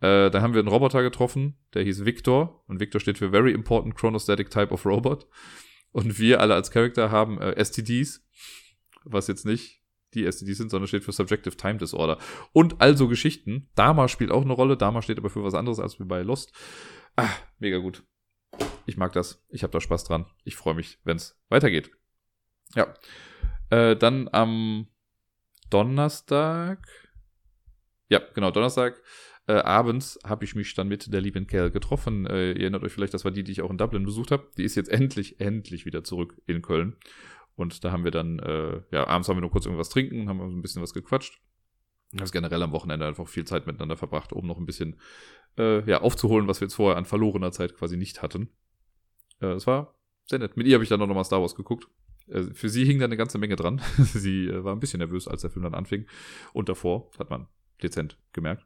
[0.00, 2.64] Äh, dann haben wir einen Roboter getroffen, der hieß Victor.
[2.66, 5.26] Und Victor steht für Very Important Chronostatic Type of Robot.
[5.92, 8.26] Und wir alle als Charakter haben äh, STDs,
[9.04, 9.82] was jetzt nicht
[10.14, 12.18] die STDs sind, sondern steht für Subjective Time Disorder.
[12.52, 13.68] Und also Geschichten.
[13.74, 14.76] Dama spielt auch eine Rolle.
[14.76, 16.52] Dama steht aber für was anderes als wie bei Lost.
[17.18, 18.04] Ah, mega gut.
[18.86, 19.44] Ich mag das.
[19.48, 20.26] Ich habe da Spaß dran.
[20.44, 21.90] Ich freue mich, wenn es weitergeht.
[22.76, 22.94] Ja.
[23.70, 24.86] Äh, dann am
[25.68, 26.86] Donnerstag.
[28.08, 29.02] Ja, genau, Donnerstag.
[29.48, 32.24] Äh, abends habe ich mich dann mit der lieben Kerl getroffen.
[32.26, 34.48] Äh, ihr erinnert euch vielleicht, das war die, die ich auch in Dublin besucht habe.
[34.56, 36.98] Die ist jetzt endlich, endlich wieder zurück in Köln.
[37.56, 40.40] Und da haben wir dann, äh, ja, abends haben wir nur kurz irgendwas trinken, haben
[40.40, 41.40] ein bisschen was gequatscht.
[42.12, 44.98] Wir haben generell am Wochenende einfach viel Zeit miteinander verbracht, um noch ein bisschen
[45.58, 48.48] äh, ja, aufzuholen, was wir jetzt vorher an verlorener Zeit quasi nicht hatten.
[49.40, 50.56] Äh, es war sehr nett.
[50.56, 51.88] Mit ihr habe ich dann noch mal Star Wars geguckt.
[52.28, 53.80] Äh, für sie hing da eine ganze Menge dran.
[53.98, 56.06] sie äh, war ein bisschen nervös, als der Film dann anfing.
[56.52, 57.48] Und davor hat man
[57.82, 58.64] dezent gemerkt.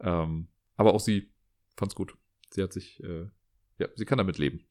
[0.00, 1.32] Ähm, aber auch sie
[1.76, 2.16] fand's gut.
[2.50, 3.26] Sie hat sich, äh,
[3.78, 4.66] ja, sie kann damit leben.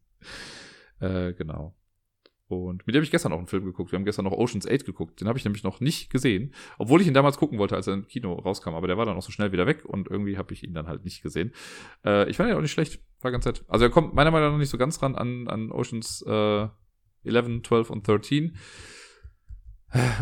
[1.00, 1.76] äh, genau.
[2.56, 3.92] Und mit dem habe ich gestern auch einen Film geguckt.
[3.92, 5.20] Wir haben gestern noch Ocean's 8 geguckt.
[5.20, 6.54] Den habe ich nämlich noch nicht gesehen.
[6.78, 8.74] Obwohl ich ihn damals gucken wollte, als er im Kino rauskam.
[8.74, 10.86] Aber der war dann auch so schnell wieder weg und irgendwie habe ich ihn dann
[10.86, 11.52] halt nicht gesehen.
[12.04, 13.02] Äh, ich fand ihn auch nicht schlecht.
[13.20, 13.64] War ganz nett.
[13.68, 16.68] Also er kommt meiner Meinung nach nicht so ganz ran an, an Ocean's äh,
[17.24, 18.56] 11, 12 und 13.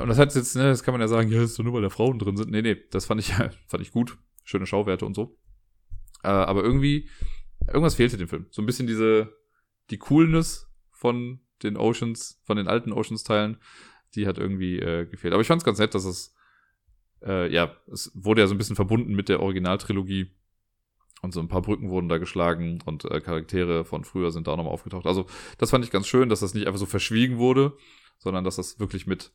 [0.00, 1.82] Und das hat jetzt, ne, das kann man ja sagen, ja, ist doch nur, weil
[1.82, 2.50] da Frauen drin sind.
[2.50, 3.32] Nee, nee, das fand ich,
[3.68, 4.18] fand ich gut.
[4.44, 5.38] Schöne Schauwerte und so.
[6.24, 7.08] Äh, aber irgendwie,
[7.66, 8.46] irgendwas fehlte dem Film.
[8.50, 9.32] So ein bisschen diese,
[9.90, 13.58] die Coolness von den Oceans, von den alten Oceans-Teilen,
[14.14, 15.32] die hat irgendwie äh, gefehlt.
[15.32, 16.34] Aber ich fand es ganz nett, dass es,
[17.22, 20.30] äh, ja, es wurde ja so ein bisschen verbunden mit der Originaltrilogie.
[21.22, 24.56] Und so ein paar Brücken wurden da geschlagen und äh, Charaktere von früher sind da
[24.56, 25.06] nochmal aufgetaucht.
[25.06, 25.26] Also,
[25.58, 27.76] das fand ich ganz schön, dass das nicht einfach so verschwiegen wurde,
[28.18, 29.30] sondern dass das wirklich mit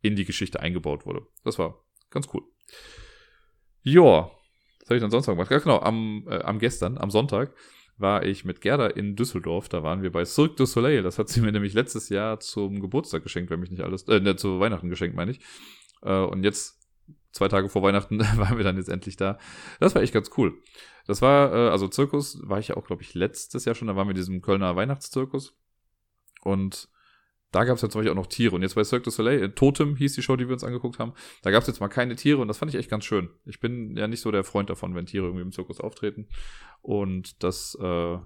[0.00, 1.26] in die Geschichte eingebaut wurde.
[1.44, 2.42] Das war ganz cool.
[3.82, 4.30] Joa,
[4.80, 5.50] was habe ich dann sonst noch gemacht?
[5.50, 7.54] Ja, genau, am, äh, am gestern, am Sonntag,
[7.98, 9.68] war ich mit Gerda in Düsseldorf.
[9.68, 11.02] Da waren wir bei Cirque du Soleil.
[11.02, 14.20] Das hat sie mir nämlich letztes Jahr zum Geburtstag geschenkt, wenn mich nicht alles, äh,
[14.20, 15.40] ne, zu Weihnachten geschenkt, meine ich.
[16.02, 16.78] Äh, und jetzt,
[17.32, 19.38] zwei Tage vor Weihnachten, waren wir dann jetzt endlich da.
[19.80, 20.54] Das war echt ganz cool.
[21.06, 23.88] Das war, äh, also Zirkus war ich ja auch, glaube ich, letztes Jahr schon.
[23.88, 25.56] Da waren wir in diesem Kölner Weihnachtszirkus.
[26.42, 26.88] Und
[27.56, 28.54] da gab es ja zum Beispiel auch noch Tiere.
[28.54, 30.98] Und jetzt bei Cirque du Soleil, äh, Totem hieß die Show, die wir uns angeguckt
[30.98, 33.30] haben, da gab es jetzt mal keine Tiere und das fand ich echt ganz schön.
[33.46, 36.28] Ich bin ja nicht so der Freund davon, wenn Tiere irgendwie im Zirkus auftreten.
[36.82, 38.18] Und das äh,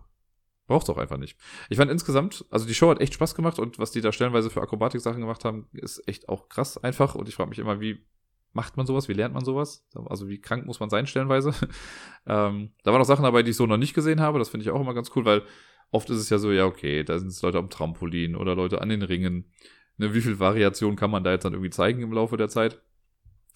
[0.66, 1.38] braucht es auch einfach nicht.
[1.68, 4.50] Ich fand insgesamt, also die Show hat echt Spaß gemacht und was die da stellenweise
[4.50, 7.14] für Akrobatik-Sachen gemacht haben, ist echt auch krass einfach.
[7.14, 8.04] Und ich frage mich immer, wie
[8.52, 9.06] macht man sowas?
[9.06, 9.86] Wie lernt man sowas?
[10.06, 11.50] Also wie krank muss man sein stellenweise?
[12.26, 14.40] ähm, da waren auch Sachen dabei, die ich so noch nicht gesehen habe.
[14.40, 15.42] Das finde ich auch immer ganz cool, weil
[15.90, 18.80] Oft ist es ja so, ja, okay, da sind es Leute am Trampolin oder Leute
[18.80, 19.52] an den Ringen.
[19.96, 22.80] Ne, wie viel Variation kann man da jetzt dann irgendwie zeigen im Laufe der Zeit?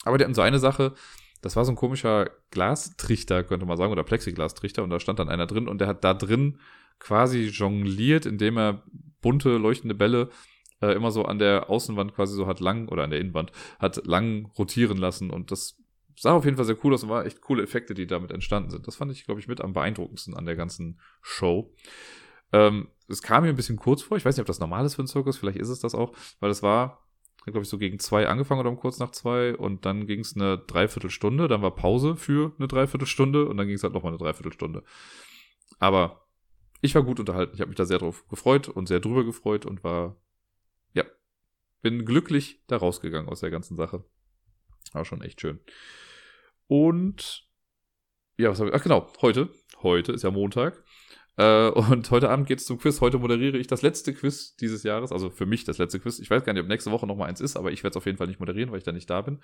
[0.05, 0.95] Aber die hatten so eine Sache,
[1.41, 5.29] das war so ein komischer Glastrichter, könnte man sagen, oder Plexiglastrichter, und da stand dann
[5.29, 6.59] einer drin und der hat da drin
[6.99, 8.83] quasi jongliert, indem er
[9.21, 10.31] bunte, leuchtende Bälle
[10.81, 14.07] äh, immer so an der Außenwand quasi so hat lang, oder an der Innenwand, hat
[14.07, 15.81] lang rotieren lassen und das
[16.17, 18.71] sah auf jeden Fall sehr cool aus und war echt coole Effekte, die damit entstanden
[18.71, 18.87] sind.
[18.87, 21.75] Das fand ich, glaube ich, mit am beeindruckendsten an der ganzen Show.
[22.55, 24.17] Ähm, es kam mir ein bisschen kurz vor.
[24.17, 25.37] Ich weiß nicht, ob das normal ist für einen Zirkus.
[25.37, 27.05] Vielleicht ist es das auch, weil es war,
[27.45, 30.37] glaube ich, so gegen zwei angefangen oder um kurz nach zwei und dann ging es
[30.37, 31.49] eine Dreiviertelstunde.
[31.49, 34.85] Dann war Pause für eine Dreiviertelstunde und dann ging es halt nochmal eine Dreiviertelstunde.
[35.81, 36.29] Aber
[36.81, 37.55] ich war gut unterhalten.
[37.55, 40.17] Ich habe mich da sehr drauf gefreut und sehr drüber gefreut und war,
[40.93, 41.05] ja,
[41.83, 44.05] bin glücklich da rausgegangen aus der ganzen Sache.
[44.93, 45.59] War schon echt schön.
[46.69, 47.49] Und
[48.37, 48.77] ja, was habe ich?
[48.77, 49.49] Ach genau, heute.
[49.83, 50.84] Heute ist ja Montag.
[51.37, 53.01] Äh, und heute Abend geht's zum Quiz.
[53.01, 55.13] Heute moderiere ich das letzte Quiz dieses Jahres.
[55.13, 56.19] Also für mich das letzte Quiz.
[56.19, 57.97] Ich weiß gar nicht, ob nächste Woche noch mal eins ist, aber ich werde es
[57.97, 59.41] auf jeden Fall nicht moderieren, weil ich da nicht da bin.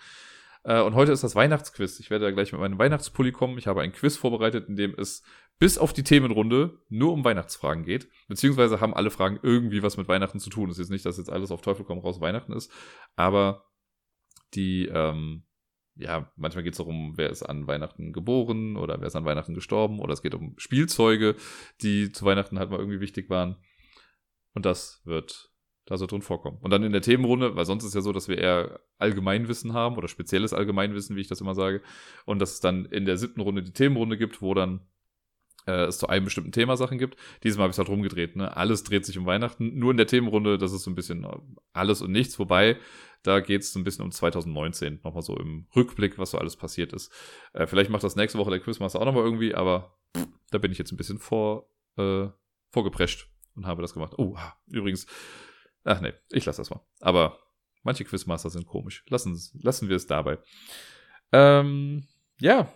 [0.63, 2.01] Äh, und heute ist das Weihnachtsquiz.
[2.01, 3.59] Ich werde da gleich mit meinem Weihnachtspulli kommen.
[3.59, 5.23] Ich habe ein Quiz vorbereitet, in dem es
[5.59, 8.09] bis auf die Themenrunde nur um Weihnachtsfragen geht.
[8.29, 10.71] Beziehungsweise haben alle Fragen irgendwie was mit Weihnachten zu tun.
[10.71, 12.71] Es ist nicht, dass jetzt alles auf Teufel komm raus Weihnachten ist.
[13.17, 13.67] Aber
[14.55, 15.45] die, ähm,
[16.01, 19.55] ja, manchmal geht es darum, wer ist an Weihnachten geboren oder wer ist an Weihnachten
[19.55, 21.37] gestorben oder es geht um Spielzeuge,
[21.83, 23.57] die zu Weihnachten halt mal irgendwie wichtig waren.
[24.55, 25.51] Und das wird
[25.87, 26.59] da so drin vorkommen.
[26.61, 29.97] Und dann in der Themenrunde, weil sonst ist ja so, dass wir eher Allgemeinwissen haben
[29.97, 31.83] oder spezielles Allgemeinwissen, wie ich das immer sage.
[32.25, 34.87] Und dass es dann in der siebten Runde die Themenrunde gibt, wo dann
[35.67, 37.17] äh, es zu einem bestimmten Thema Sachen gibt.
[37.43, 38.37] Dieses Mal habe ich es halt rumgedreht.
[38.37, 38.57] Ne?
[38.57, 39.79] Alles dreht sich um Weihnachten.
[39.79, 41.37] Nur in der Themenrunde, das ist so ein bisschen äh,
[41.73, 42.39] alles und nichts.
[42.39, 42.77] Wobei,
[43.23, 45.01] da geht es so ein bisschen um 2019.
[45.05, 47.13] Nochmal so im Rückblick, was so alles passiert ist.
[47.53, 49.97] Äh, vielleicht macht das nächste Woche der Quizmaster auch nochmal irgendwie, aber
[50.51, 52.29] da bin ich jetzt ein bisschen vor, äh,
[52.71, 54.15] vorgeprescht und habe das gemacht.
[54.17, 55.07] Oh, übrigens,
[55.85, 56.81] ach nee, ich lasse das mal.
[57.01, 57.39] Aber
[57.83, 59.05] manche Quizmaster sind komisch.
[59.09, 60.39] Lassen, lassen wir es dabei.
[61.33, 62.07] Ähm,
[62.41, 62.73] ja,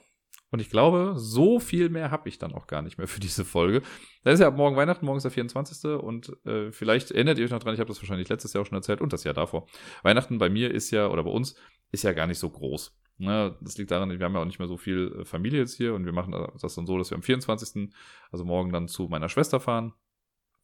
[0.54, 3.44] und ich glaube, so viel mehr habe ich dann auch gar nicht mehr für diese
[3.44, 3.82] Folge.
[4.22, 6.00] Da ist ja ab morgen Weihnachten, morgen ist der 24.
[6.00, 8.66] Und äh, vielleicht erinnert ihr euch noch dran, ich habe das wahrscheinlich letztes Jahr auch
[8.68, 9.66] schon erzählt und das Jahr davor.
[10.04, 11.56] Weihnachten bei mir ist ja, oder bei uns,
[11.90, 12.96] ist ja gar nicht so groß.
[13.18, 15.74] Ne, das liegt daran, wir haben ja auch nicht mehr so viel äh, Familie jetzt
[15.74, 16.30] hier und wir machen
[16.62, 17.92] das dann so, dass wir am 24.,
[18.30, 19.92] also morgen dann zu meiner Schwester fahren.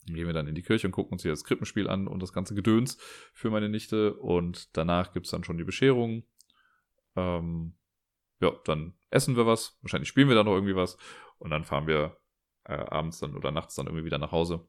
[0.06, 2.22] Dann gehen wir dann in die Kirche und gucken uns hier das Krippenspiel an und
[2.22, 2.96] das ganze Gedöns
[3.32, 4.14] für meine Nichte.
[4.14, 6.22] Und danach gibt es dann schon die Bescherung.
[7.16, 7.74] Ähm,
[8.40, 10.96] ja, dann essen wir was, wahrscheinlich spielen wir dann noch irgendwie was
[11.38, 12.16] und dann fahren wir
[12.64, 14.66] äh, abends dann oder nachts dann irgendwie wieder nach Hause.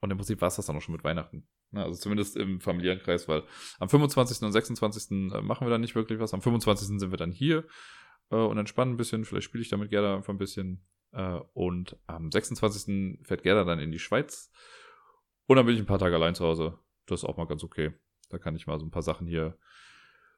[0.00, 1.46] Und im Prinzip war es das dann auch schon mit Weihnachten.
[1.70, 3.44] Ja, also zumindest im familiären Kreis, weil
[3.78, 4.42] am 25.
[4.42, 5.10] und 26.
[5.10, 6.34] Äh, machen wir dann nicht wirklich was.
[6.34, 6.88] Am 25.
[6.88, 7.66] sind wir dann hier
[8.30, 9.24] äh, und entspannen ein bisschen.
[9.24, 10.84] Vielleicht spiele ich damit Gerda einfach ein bisschen.
[11.12, 13.20] Äh, und am 26.
[13.22, 14.50] fährt Gerda dann in die Schweiz.
[15.46, 16.78] Und dann bin ich ein paar Tage allein zu Hause.
[17.06, 17.92] Das ist auch mal ganz okay.
[18.28, 19.56] Da kann ich mal so ein paar Sachen hier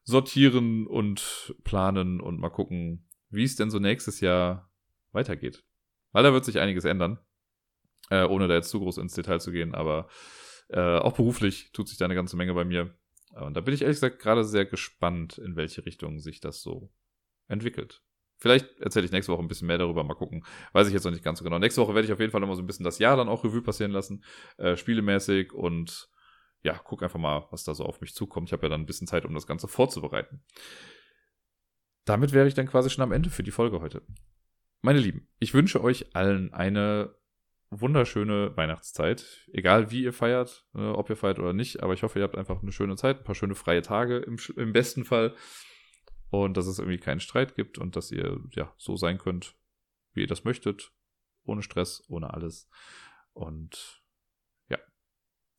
[0.05, 4.71] sortieren und planen und mal gucken, wie es denn so nächstes Jahr
[5.11, 5.65] weitergeht.
[6.11, 7.19] Weil da wird sich einiges ändern,
[8.09, 10.07] äh, ohne da jetzt zu groß ins Detail zu gehen, aber
[10.69, 12.95] äh, auch beruflich tut sich da eine ganze Menge bei mir.
[13.33, 16.93] Und da bin ich ehrlich gesagt gerade sehr gespannt, in welche Richtung sich das so
[17.47, 18.01] entwickelt.
[18.37, 20.45] Vielleicht erzähle ich nächste Woche ein bisschen mehr darüber, mal gucken.
[20.73, 21.57] Weiß ich jetzt noch nicht ganz so genau.
[21.57, 23.43] Nächste Woche werde ich auf jeden Fall nochmal so ein bisschen das Jahr dann auch
[23.43, 24.23] Revue passieren lassen,
[24.57, 26.09] äh, spielemäßig und
[26.65, 28.49] ja, guck einfach mal, was da so auf mich zukommt.
[28.49, 30.43] Ich habe ja dann ein bisschen Zeit, um das Ganze vorzubereiten.
[32.05, 34.01] Damit wäre ich dann quasi schon am Ende für die Folge heute.
[34.81, 37.15] Meine Lieben, ich wünsche euch allen eine
[37.69, 39.47] wunderschöne Weihnachtszeit.
[39.53, 42.37] Egal wie ihr feiert, äh, ob ihr feiert oder nicht, aber ich hoffe, ihr habt
[42.37, 45.35] einfach eine schöne Zeit, ein paar schöne freie Tage im, im besten Fall.
[46.31, 49.55] Und dass es irgendwie keinen Streit gibt und dass ihr ja so sein könnt,
[50.13, 50.91] wie ihr das möchtet.
[51.43, 52.67] Ohne Stress, ohne alles.
[53.33, 54.03] Und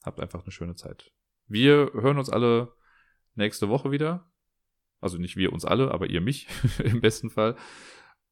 [0.06, 1.10] Habt einfach eine schöne Zeit.
[1.48, 2.72] Wir hören uns alle
[3.34, 4.30] nächste Woche wieder.
[5.00, 6.46] Also nicht wir uns alle, aber ihr mich
[6.78, 7.56] im besten Fall.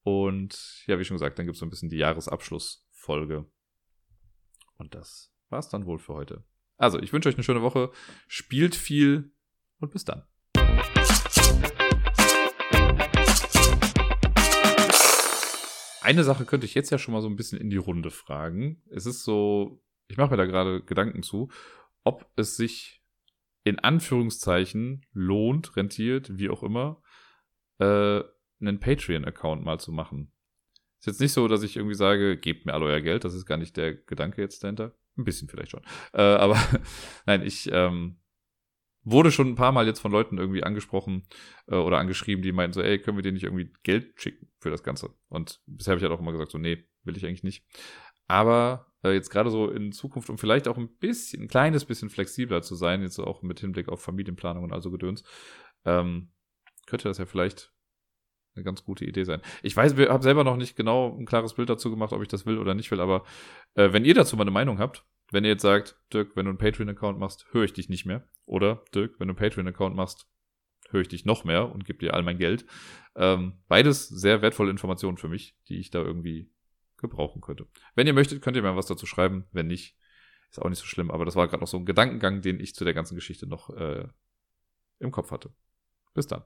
[0.04, 3.50] Und ja, wie schon gesagt, dann gibt es so ein bisschen die Jahresabschlussfolge.
[4.76, 6.44] Und das war's dann wohl für heute.
[6.76, 7.90] Also, ich wünsche euch eine schöne Woche.
[8.28, 9.32] Spielt viel
[9.80, 10.22] und bis dann.
[16.02, 18.80] Eine Sache könnte ich jetzt ja schon mal so ein bisschen in die Runde fragen.
[18.90, 21.50] Es ist so ich mache mir da gerade Gedanken zu,
[22.04, 23.02] ob es sich
[23.64, 27.02] in Anführungszeichen lohnt, rentiert, wie auch immer,
[27.78, 28.22] äh,
[28.60, 30.32] einen Patreon-Account mal zu machen.
[31.00, 33.46] Ist jetzt nicht so, dass ich irgendwie sage, gebt mir all euer Geld, das ist
[33.46, 34.94] gar nicht der Gedanke jetzt dahinter.
[35.16, 35.82] Ein bisschen vielleicht schon.
[36.12, 36.58] Äh, aber
[37.26, 38.16] nein, ich ähm,
[39.02, 41.26] wurde schon ein paar Mal jetzt von Leuten irgendwie angesprochen
[41.68, 44.70] äh, oder angeschrieben, die meinten so, ey, können wir dir nicht irgendwie Geld schicken für
[44.70, 45.14] das Ganze?
[45.28, 47.64] Und bisher habe ich halt auch immer gesagt, so, nee, will ich eigentlich nicht.
[48.26, 52.62] Aber jetzt gerade so in Zukunft, um vielleicht auch ein bisschen, ein kleines bisschen flexibler
[52.62, 55.24] zu sein, jetzt auch mit Hinblick auf Familienplanung und also Gedöns,
[55.84, 56.30] ähm,
[56.86, 57.72] könnte das ja vielleicht
[58.54, 59.40] eine ganz gute Idee sein.
[59.62, 62.28] Ich weiß, ich habe selber noch nicht genau ein klares Bild dazu gemacht, ob ich
[62.28, 63.24] das will oder nicht will, aber
[63.74, 66.50] äh, wenn ihr dazu mal eine Meinung habt, wenn ihr jetzt sagt, Dirk, wenn du
[66.50, 68.28] einen Patreon-Account machst, höre ich dich nicht mehr.
[68.44, 70.28] Oder Dirk, wenn du einen Patreon-Account machst,
[70.90, 72.66] höre ich dich noch mehr und gebe dir all mein Geld.
[73.16, 76.52] Ähm, beides sehr wertvolle Informationen für mich, die ich da irgendwie
[76.96, 77.66] gebrauchen könnte.
[77.94, 79.46] Wenn ihr möchtet, könnt ihr mir was dazu schreiben.
[79.52, 79.96] Wenn nicht,
[80.50, 81.10] ist auch nicht so schlimm.
[81.10, 83.70] Aber das war gerade noch so ein Gedankengang, den ich zu der ganzen Geschichte noch
[83.70, 84.06] äh,
[84.98, 85.52] im Kopf hatte.
[86.14, 86.44] Bis dann.